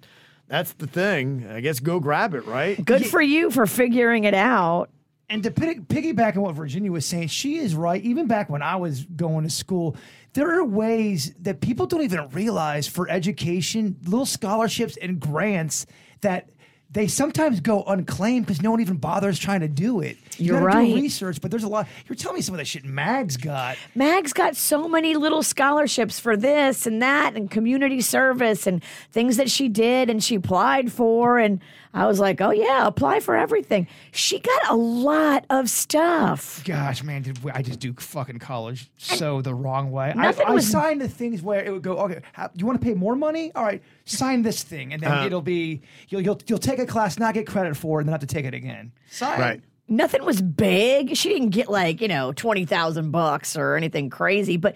that's 0.48 0.74
the 0.74 0.88
thing. 0.88 1.48
I 1.50 1.62
guess 1.62 1.80
go 1.80 2.00
grab 2.00 2.34
it, 2.34 2.46
right? 2.46 2.84
Good 2.84 3.06
for 3.06 3.22
you 3.22 3.50
for 3.52 3.66
figuring 3.66 4.26
it 4.26 4.34
out. 4.34 4.90
And 5.28 5.42
to 5.42 5.50
pig- 5.50 5.88
piggyback 5.88 6.36
on 6.36 6.44
what 6.44 6.54
Virginia 6.54 6.92
was 6.92 7.06
saying, 7.06 7.30
she 7.30 7.58
is 7.58 7.74
right. 7.74 8.00
Even 8.04 8.28
back 8.28 8.48
when 8.50 8.62
I 8.62 8.76
was 8.76 9.06
going 9.06 9.44
to 9.44 9.50
school, 9.50 9.96
there 10.34 10.60
are 10.60 10.64
ways 10.64 11.34
that 11.40 11.62
people 11.62 11.88
don't 11.88 12.04
even 12.04 12.30
realize 12.30 12.88
for 12.88 13.10
education, 13.10 13.98
little 14.04 14.28
scholarships 14.28 14.98
and 14.98 15.20
grants 15.20 15.88
that 16.22 16.50
they 16.92 17.08
sometimes 17.08 17.60
go 17.60 17.84
unclaimed 17.84 18.46
because 18.46 18.62
no 18.62 18.72
one 18.72 18.80
even 18.80 18.96
bothers 18.96 19.38
trying 19.38 19.60
to 19.60 19.68
do 19.68 20.00
it. 20.00 20.18
You 20.38 20.54
You're 20.54 20.62
right. 20.62 20.88
Do 20.88 20.96
research, 20.96 21.42
but 21.42 21.52
there's 21.52 21.64
a 21.64 21.68
lot. 21.68 21.88
You're 22.08 22.16
telling 22.16 22.36
me 22.36 22.42
some 22.42 22.56
of 22.56 22.58
that 22.60 22.66
shit 22.68 22.86
Mags 22.86 23.36
got. 23.38 23.78
Mag's 23.96 24.32
got 24.34 24.56
so 24.56 24.88
many 24.88 25.14
little 25.16 25.44
scholarships 25.44 26.20
for 26.20 26.38
this 26.38 26.86
and 26.88 27.02
that 27.02 27.36
and 27.36 27.52
community 27.52 28.00
service 28.02 28.66
and 28.66 28.82
things 29.12 29.36
that 29.38 29.50
she 29.50 29.68
did 29.68 30.10
and 30.10 30.24
she 30.24 30.36
applied 30.36 30.92
for. 30.92 31.38
And 31.38 31.60
I 31.94 32.06
was 32.08 32.20
like, 32.20 32.40
oh, 32.40 32.52
yeah, 32.52 32.86
apply 32.88 33.20
for 33.20 33.36
everything. 33.36 33.88
She 34.12 34.40
got 34.40 34.70
a 34.70 34.76
lot 34.76 35.46
of 35.50 35.70
stuff. 35.70 36.64
Gosh, 36.66 37.04
man, 37.04 37.24
did 37.24 37.44
we, 37.44 37.52
I 37.52 37.62
just 37.62 37.80
do 37.80 37.94
fucking 37.94 38.40
college 38.40 38.90
so 38.98 39.42
the 39.42 39.54
wrong 39.54 39.92
way? 39.92 40.12
I, 40.16 40.22
Nothing 40.22 40.48
I 40.48 40.52
was- 40.52 40.70
signed 40.70 41.02
the 41.02 41.10
things 41.10 41.42
where 41.42 41.64
it 41.64 41.72
would 41.72 41.82
go, 41.82 41.98
okay, 42.00 42.22
how, 42.34 42.50
you 42.56 42.66
want 42.66 42.80
to 42.80 42.86
pay 42.86 42.94
more 42.94 43.16
money? 43.16 43.52
All 43.56 43.64
right, 43.64 43.82
sign 44.06 44.42
this 44.44 44.64
thing, 44.64 44.94
and 44.94 45.02
then 45.02 45.12
Uh-huh. 45.12 45.26
it'll 45.26 45.42
be 45.42 45.82
you'll, 46.10 46.22
you'll 46.22 46.40
you'll 46.48 46.58
take 46.60 46.80
a 46.80 46.86
class, 46.86 47.18
not 47.20 47.34
get 47.34 47.48
credit 47.48 47.76
for, 47.76 48.00
it, 48.00 48.04
and 48.04 48.10
then 48.10 48.14
have 48.14 48.22
to 48.22 48.28
take 48.28 48.46
it 48.46 48.54
again. 48.54 48.92
Sign. 49.10 49.40
Right. 49.40 49.62
Nothing 49.88 50.26
was 50.26 50.42
big. 50.42 51.16
She 51.16 51.30
didn't 51.30 51.50
get 51.50 51.70
like, 51.70 52.02
you 52.02 52.08
know, 52.08 52.32
20,000 52.34 53.12
bucks 53.12 53.56
or 53.56 53.76
anything 53.76 54.10
crazy, 54.10 54.58
but 54.58 54.76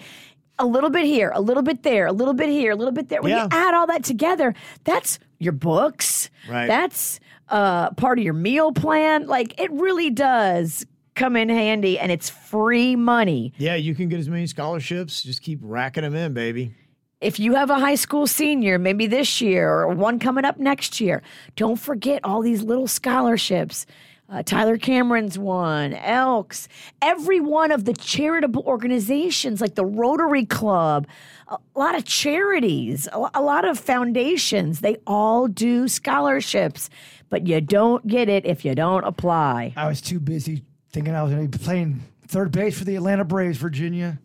a 0.60 0.65
little 0.68 0.92
bit 0.92 1.06
here, 1.06 1.32
a 1.34 1.42
little 1.42 1.63
bit 1.63 1.82
there, 1.82 2.06
a 2.06 2.12
little 2.12 2.34
bit 2.36 2.50
here, 2.50 2.72
a 2.72 2.76
little 2.76 2.92
bit 2.92 3.10
there. 3.10 3.22
When 3.22 3.32
Yeah. 3.32 3.44
you 3.44 3.50
add 3.52 3.74
all 3.74 3.88
that 3.88 4.04
together, 4.04 4.54
that's 4.84 5.18
your 5.39 5.54
books. 5.54 6.30
Right. 6.48 6.68
That's 6.68 7.20
uh, 7.48 7.89
part 7.92 8.20
of 8.20 8.24
your 8.26 8.36
meal 8.36 8.72
plan. 8.72 9.26
Like 9.26 9.60
it 9.60 9.72
really 9.72 10.12
does 10.12 10.86
come 11.15 11.36
in 11.36 11.50
handy 11.50 11.98
and 11.98 12.12
it's 12.12 12.30
free 12.30 12.96
money. 12.96 13.52
Yeah, 13.58 13.76
you 13.76 13.96
can 13.96 14.10
get 14.10 14.20
as 14.20 14.30
many 14.30 14.46
scholarships. 14.46 15.24
Just 15.24 15.42
keep 15.42 15.60
racking 15.63 16.04
them 16.04 16.13
in, 16.15 16.34
baby. 16.36 16.76
If 17.21 17.38
you 17.38 17.55
have 17.55 17.69
a 17.69 17.79
high 17.79 17.95
school 17.95 18.27
senior, 18.27 18.79
maybe 18.79 19.05
this 19.05 19.41
year 19.41 19.69
or 19.69 19.89
one 19.89 20.19
coming 20.19 20.45
up 20.45 20.58
next 20.58 21.01
year, 21.01 21.21
don't 21.58 21.75
forget 21.75 22.23
all 22.23 22.41
these 22.41 22.63
little 22.63 22.88
scholarships. 22.88 23.86
Uh, 24.29 24.41
Tyler 24.43 24.77
Cameron's 24.77 25.38
one, 25.38 25.93
Elks, 25.95 26.69
every 27.01 27.41
one 27.41 27.71
of 27.71 27.84
the 27.86 27.93
charitable 27.93 28.63
organizations 28.65 29.60
like 29.60 29.75
the 29.75 29.84
Rotary 29.84 30.45
Club, 30.45 31.08
a 31.47 31.58
lot 31.75 31.95
of 31.95 32.05
charities, 32.05 33.10
a, 33.12 33.29
a 33.34 33.41
lot 33.41 33.65
of 33.65 33.77
foundations, 33.77 34.82
they 34.82 34.97
all 35.08 35.47
do 35.47 35.88
scholarships, 35.88 36.89
but 37.29 37.47
you 37.47 37.60
don't 37.60 38.05
get 38.08 38.29
it 38.29 38.45
if 38.45 38.63
you 38.63 38.75
don't 38.75 39.03
apply. 39.03 39.73
I 39.75 39.88
was 39.88 39.99
too 39.99 40.19
busy 40.19 40.63
thinking 40.91 41.15
I 41.15 41.23
was 41.23 41.34
going 41.34 41.49
to 41.49 41.58
be 41.58 41.63
playing 41.63 41.99
third 42.27 42.51
base 42.51 42.77
for 42.77 42.86
the 42.86 42.95
Atlanta 42.95 43.25
Braves, 43.25 43.58
Virginia. 43.58 44.19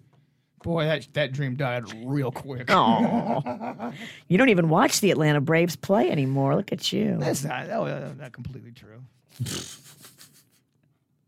Boy, 0.64 0.86
that 0.86 1.06
that 1.12 1.32
dream 1.32 1.56
died 1.56 1.84
real 2.06 2.32
quick. 2.32 2.70
Oh, 2.70 3.92
you 4.28 4.38
don't 4.38 4.48
even 4.48 4.70
watch 4.70 5.00
the 5.02 5.10
Atlanta 5.10 5.42
Braves 5.42 5.76
play 5.76 6.10
anymore. 6.10 6.56
Look 6.56 6.72
at 6.72 6.90
you. 6.90 7.18
That's 7.20 7.44
not 7.44 7.66
that 7.66 7.80
was 7.82 8.16
not 8.18 8.32
completely 8.32 8.72
true. 8.72 9.02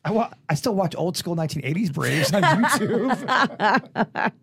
I, 0.07 0.11
wa- 0.12 0.31
I 0.49 0.55
still 0.55 0.75
watch 0.75 0.94
old 0.96 1.18
school 1.18 1.37
1980s 1.37 1.92
Braves 1.92 2.33
on 2.33 2.42
YouTube. 2.64 4.33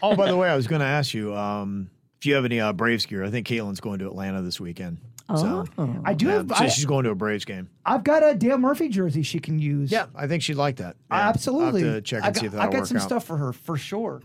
Oh, 0.00 0.14
by 0.14 0.28
the 0.28 0.36
way, 0.36 0.48
I 0.48 0.54
was 0.54 0.68
going 0.68 0.78
to 0.80 0.86
ask 0.86 1.12
you 1.14 1.34
um, 1.34 1.90
if 2.18 2.26
you 2.26 2.34
have 2.34 2.44
any 2.44 2.60
uh, 2.60 2.72
Braves 2.72 3.06
gear. 3.06 3.24
I 3.24 3.30
think 3.30 3.46
Caitlin's 3.46 3.80
going 3.80 4.00
to 4.00 4.06
Atlanta 4.06 4.42
this 4.42 4.60
weekend. 4.60 4.98
So, 5.36 5.66
I 6.06 6.14
do 6.14 6.26
yeah, 6.26 6.32
have. 6.32 6.48
so 6.48 6.54
I, 6.64 6.68
she's 6.68 6.86
going 6.86 7.04
to 7.04 7.10
a 7.10 7.14
Braves 7.14 7.44
game. 7.44 7.68
I've 7.84 8.02
got 8.02 8.26
a 8.26 8.34
Dale 8.34 8.56
Murphy 8.56 8.88
jersey 8.88 9.22
she 9.22 9.38
can 9.38 9.58
use. 9.58 9.92
Yeah, 9.92 10.06
I 10.14 10.26
think 10.26 10.42
she'd 10.42 10.54
like 10.54 10.76
that. 10.76 10.96
Yeah, 11.10 11.16
I'll 11.16 11.22
have 11.24 11.34
absolutely. 11.34 11.82
to 11.82 12.00
check 12.00 12.20
and 12.20 12.24
I 12.24 12.30
got, 12.30 12.40
see 12.40 12.46
if 12.46 12.54
I 12.54 12.56
that'll 12.56 12.72
got 12.72 12.78
work 12.78 12.86
some 12.86 12.96
out. 12.96 13.02
stuff 13.02 13.24
for 13.24 13.36
her 13.36 13.52
for 13.52 13.76
sure. 13.76 14.22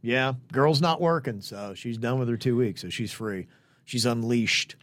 Yeah, 0.00 0.34
girl's 0.52 0.80
not 0.80 1.00
working, 1.00 1.40
so 1.40 1.74
she's 1.74 1.98
done 1.98 2.20
with 2.20 2.28
her 2.28 2.36
two 2.36 2.56
weeks, 2.56 2.82
so 2.82 2.88
she's 2.88 3.10
free. 3.10 3.48
She's 3.84 4.06
unleashed. 4.06 4.76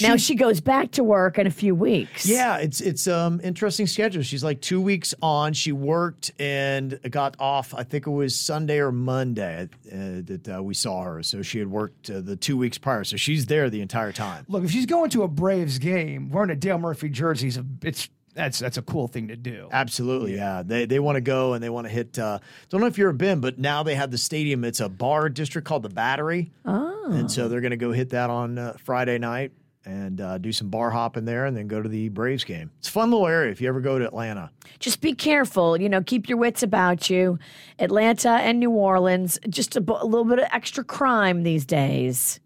Now 0.00 0.16
she 0.16 0.34
goes 0.34 0.60
back 0.60 0.92
to 0.92 1.04
work 1.04 1.38
in 1.38 1.46
a 1.46 1.50
few 1.50 1.74
weeks. 1.74 2.26
Yeah, 2.26 2.56
it's 2.58 2.80
it's 2.80 3.06
um 3.06 3.40
interesting 3.42 3.86
schedule. 3.86 4.22
She's 4.22 4.44
like 4.44 4.60
two 4.60 4.80
weeks 4.80 5.14
on. 5.22 5.52
She 5.52 5.72
worked 5.72 6.32
and 6.38 6.98
got 7.10 7.36
off. 7.38 7.74
I 7.74 7.82
think 7.82 8.06
it 8.06 8.10
was 8.10 8.38
Sunday 8.38 8.78
or 8.78 8.92
Monday 8.92 9.68
uh, 9.86 9.96
that 10.24 10.54
uh, 10.56 10.62
we 10.62 10.74
saw 10.74 11.02
her. 11.02 11.22
So 11.22 11.42
she 11.42 11.58
had 11.58 11.68
worked 11.68 12.10
uh, 12.10 12.20
the 12.20 12.36
two 12.36 12.56
weeks 12.56 12.78
prior. 12.78 13.04
So 13.04 13.16
she's 13.16 13.46
there 13.46 13.70
the 13.70 13.80
entire 13.80 14.12
time. 14.12 14.44
Look, 14.48 14.64
if 14.64 14.70
she's 14.70 14.86
going 14.86 15.10
to 15.10 15.22
a 15.22 15.28
Braves 15.28 15.78
game 15.78 16.30
wearing 16.30 16.50
a 16.50 16.56
Dale 16.56 16.78
Murphy 16.78 17.08
jersey, 17.08 17.48
is 17.48 17.56
a- 17.56 17.64
it's 17.82 18.08
that's 18.36 18.58
that's 18.58 18.76
a 18.76 18.82
cool 18.82 19.08
thing 19.08 19.28
to 19.28 19.36
do. 19.36 19.68
Absolutely, 19.72 20.34
yeah. 20.34 20.62
They 20.64 20.84
they 20.84 21.00
want 21.00 21.16
to 21.16 21.22
go 21.22 21.54
and 21.54 21.64
they 21.64 21.70
want 21.70 21.86
to 21.86 21.92
hit. 21.92 22.18
Uh, 22.18 22.38
don't 22.68 22.80
know 22.80 22.86
if 22.86 22.98
you've 22.98 23.06
ever 23.06 23.12
been, 23.14 23.40
but 23.40 23.58
now 23.58 23.82
they 23.82 23.94
have 23.94 24.10
the 24.10 24.18
stadium. 24.18 24.62
It's 24.62 24.80
a 24.80 24.88
bar 24.88 25.28
district 25.28 25.66
called 25.66 25.82
the 25.82 25.88
Battery, 25.88 26.52
oh. 26.66 27.06
and 27.10 27.30
so 27.30 27.48
they're 27.48 27.62
going 27.62 27.70
to 27.70 27.76
go 27.76 27.92
hit 27.92 28.10
that 28.10 28.28
on 28.28 28.58
uh, 28.58 28.76
Friday 28.84 29.18
night 29.18 29.52
and 29.86 30.20
uh, 30.20 30.36
do 30.38 30.52
some 30.52 30.68
bar 30.68 30.90
hopping 30.90 31.24
there, 31.24 31.46
and 31.46 31.56
then 31.56 31.68
go 31.68 31.80
to 31.80 31.88
the 31.88 32.08
Braves 32.10 32.44
game. 32.44 32.70
It's 32.80 32.88
a 32.88 32.92
fun 32.92 33.10
little 33.10 33.26
area 33.26 33.50
if 33.52 33.60
you 33.60 33.68
ever 33.68 33.80
go 33.80 33.98
to 33.98 34.04
Atlanta. 34.04 34.50
Just 34.80 35.00
be 35.00 35.14
careful. 35.14 35.80
You 35.80 35.88
know, 35.88 36.02
keep 36.02 36.28
your 36.28 36.36
wits 36.38 36.62
about 36.62 37.08
you. 37.08 37.38
Atlanta 37.78 38.30
and 38.30 38.58
New 38.60 38.70
Orleans, 38.72 39.38
just 39.48 39.76
a, 39.76 39.80
little 39.80 40.24
bit 40.24 40.40
of 40.40 40.46
extra 40.52 40.84
crime 40.84 41.44
these 41.44 41.64
days. 41.64 42.40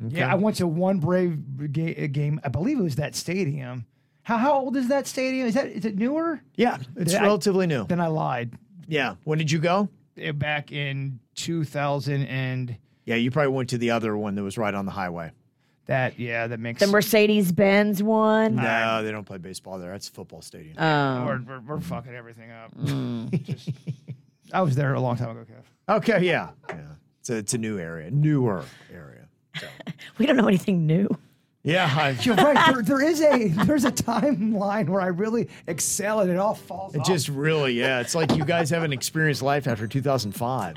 Yeah, 0.00 0.32
I 0.32 0.34
went 0.36 0.56
to 0.56 0.66
one 0.66 0.98
Brave 0.98 1.72
ga- 1.72 2.08
game. 2.08 2.40
I 2.42 2.48
believe 2.48 2.78
it 2.80 2.82
was 2.82 2.96
that 2.96 3.14
stadium. 3.14 3.84
How 4.22 4.38
how 4.38 4.52
old 4.54 4.76
is 4.76 4.88
that 4.88 5.06
stadium? 5.06 5.46
Is 5.48 5.54
that 5.54 5.66
is 5.66 5.84
it 5.84 5.96
newer? 5.96 6.40
Yeah, 6.54 6.78
it's 6.96 7.14
I- 7.14 7.22
relatively 7.22 7.66
new. 7.66 7.84
Then 7.86 8.00
I 8.00 8.06
lied. 8.06 8.54
Yeah. 8.88 9.16
When 9.24 9.38
did 9.38 9.50
you 9.50 9.58
go? 9.58 9.88
Eh, 10.16 10.32
Back 10.32 10.72
in 10.72 11.20
2000 11.34 12.26
and 12.26 12.76
Yeah, 13.04 13.16
you 13.16 13.30
probably 13.30 13.52
went 13.52 13.68
to 13.70 13.78
the 13.78 13.90
other 13.90 14.16
one 14.16 14.34
that 14.36 14.42
was 14.42 14.56
right 14.58 14.74
on 14.74 14.84
the 14.86 14.92
highway. 14.92 15.32
That 15.90 16.20
yeah 16.20 16.46
that 16.46 16.60
makes 16.60 16.78
The 16.80 16.86
Mercedes 16.86 17.50
Benz 17.50 18.00
one. 18.00 18.54
No, 18.54 19.02
they 19.02 19.10
don't 19.10 19.24
play 19.24 19.38
baseball 19.38 19.78
there. 19.78 19.90
That's 19.90 20.08
a 20.08 20.12
football 20.12 20.40
stadium. 20.40 20.76
Oh. 20.78 21.24
we're, 21.26 21.42
we're, 21.42 21.60
we're 21.60 21.80
fucking 21.80 22.14
everything 22.14 22.50
up. 22.52 22.72
Mm. 22.76 23.42
Just- 23.44 23.70
I 24.52 24.62
was 24.62 24.76
there 24.76 24.94
a 24.94 25.00
long 25.00 25.16
time 25.16 25.30
ago, 25.30 25.44
Kev. 25.44 25.96
okay, 25.96 26.24
yeah, 26.24 26.50
yeah. 26.68 26.76
It's 27.20 27.30
a, 27.30 27.36
it's 27.36 27.54
a 27.54 27.58
new 27.58 27.78
area, 27.78 28.10
newer 28.10 28.64
area. 28.92 29.28
We 30.18 30.26
don't 30.26 30.36
know 30.36 30.46
anything 30.48 30.86
new. 30.86 31.08
Yeah, 31.62 31.92
I, 31.92 32.10
You're 32.22 32.36
right. 32.36 32.72
There, 32.72 32.82
there 32.98 33.02
is 33.02 33.20
a 33.20 33.48
there's 33.48 33.84
a 33.84 33.90
timeline 33.92 34.88
where 34.88 35.00
I 35.00 35.06
really 35.08 35.48
excel 35.66 36.20
and 36.20 36.30
it 36.30 36.36
all 36.36 36.54
falls 36.54 36.94
it 36.94 37.00
off. 37.00 37.06
just 37.06 37.28
really, 37.28 37.72
yeah. 37.74 38.00
It's 38.00 38.14
like 38.14 38.34
you 38.36 38.44
guys 38.44 38.70
haven't 38.70 38.92
experienced 38.92 39.42
life 39.42 39.66
after 39.66 39.86
2005. 39.88 40.76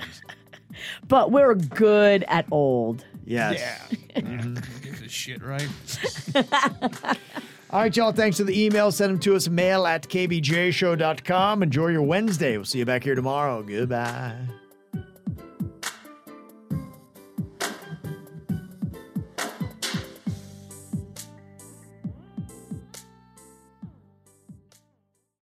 But 1.08 1.32
we're 1.32 1.56
good 1.56 2.24
at 2.28 2.46
old. 2.52 3.06
Yes. 3.26 3.60
yeah. 3.60 4.22
Mm-hmm. 4.22 4.56
Gives 4.84 5.02
a 5.02 5.10
shit, 5.10 5.42
right? 5.42 5.68
All 7.70 7.80
right, 7.80 7.96
y'all. 7.96 8.12
Thanks 8.12 8.38
for 8.38 8.44
the 8.44 8.66
email. 8.66 8.92
Send 8.92 9.14
them 9.14 9.20
to 9.22 9.36
us 9.36 9.50
mail 9.50 9.88
at 9.88 10.08
kvjshow.com. 10.08 11.64
Enjoy 11.64 11.88
your 11.88 12.04
Wednesday. 12.04 12.58
We'll 12.58 12.66
see 12.66 12.80
you 12.80 12.86
back 12.86 13.04
here 13.04 13.16
tomorrow. 13.16 13.64
Goodbye. 13.64 14.36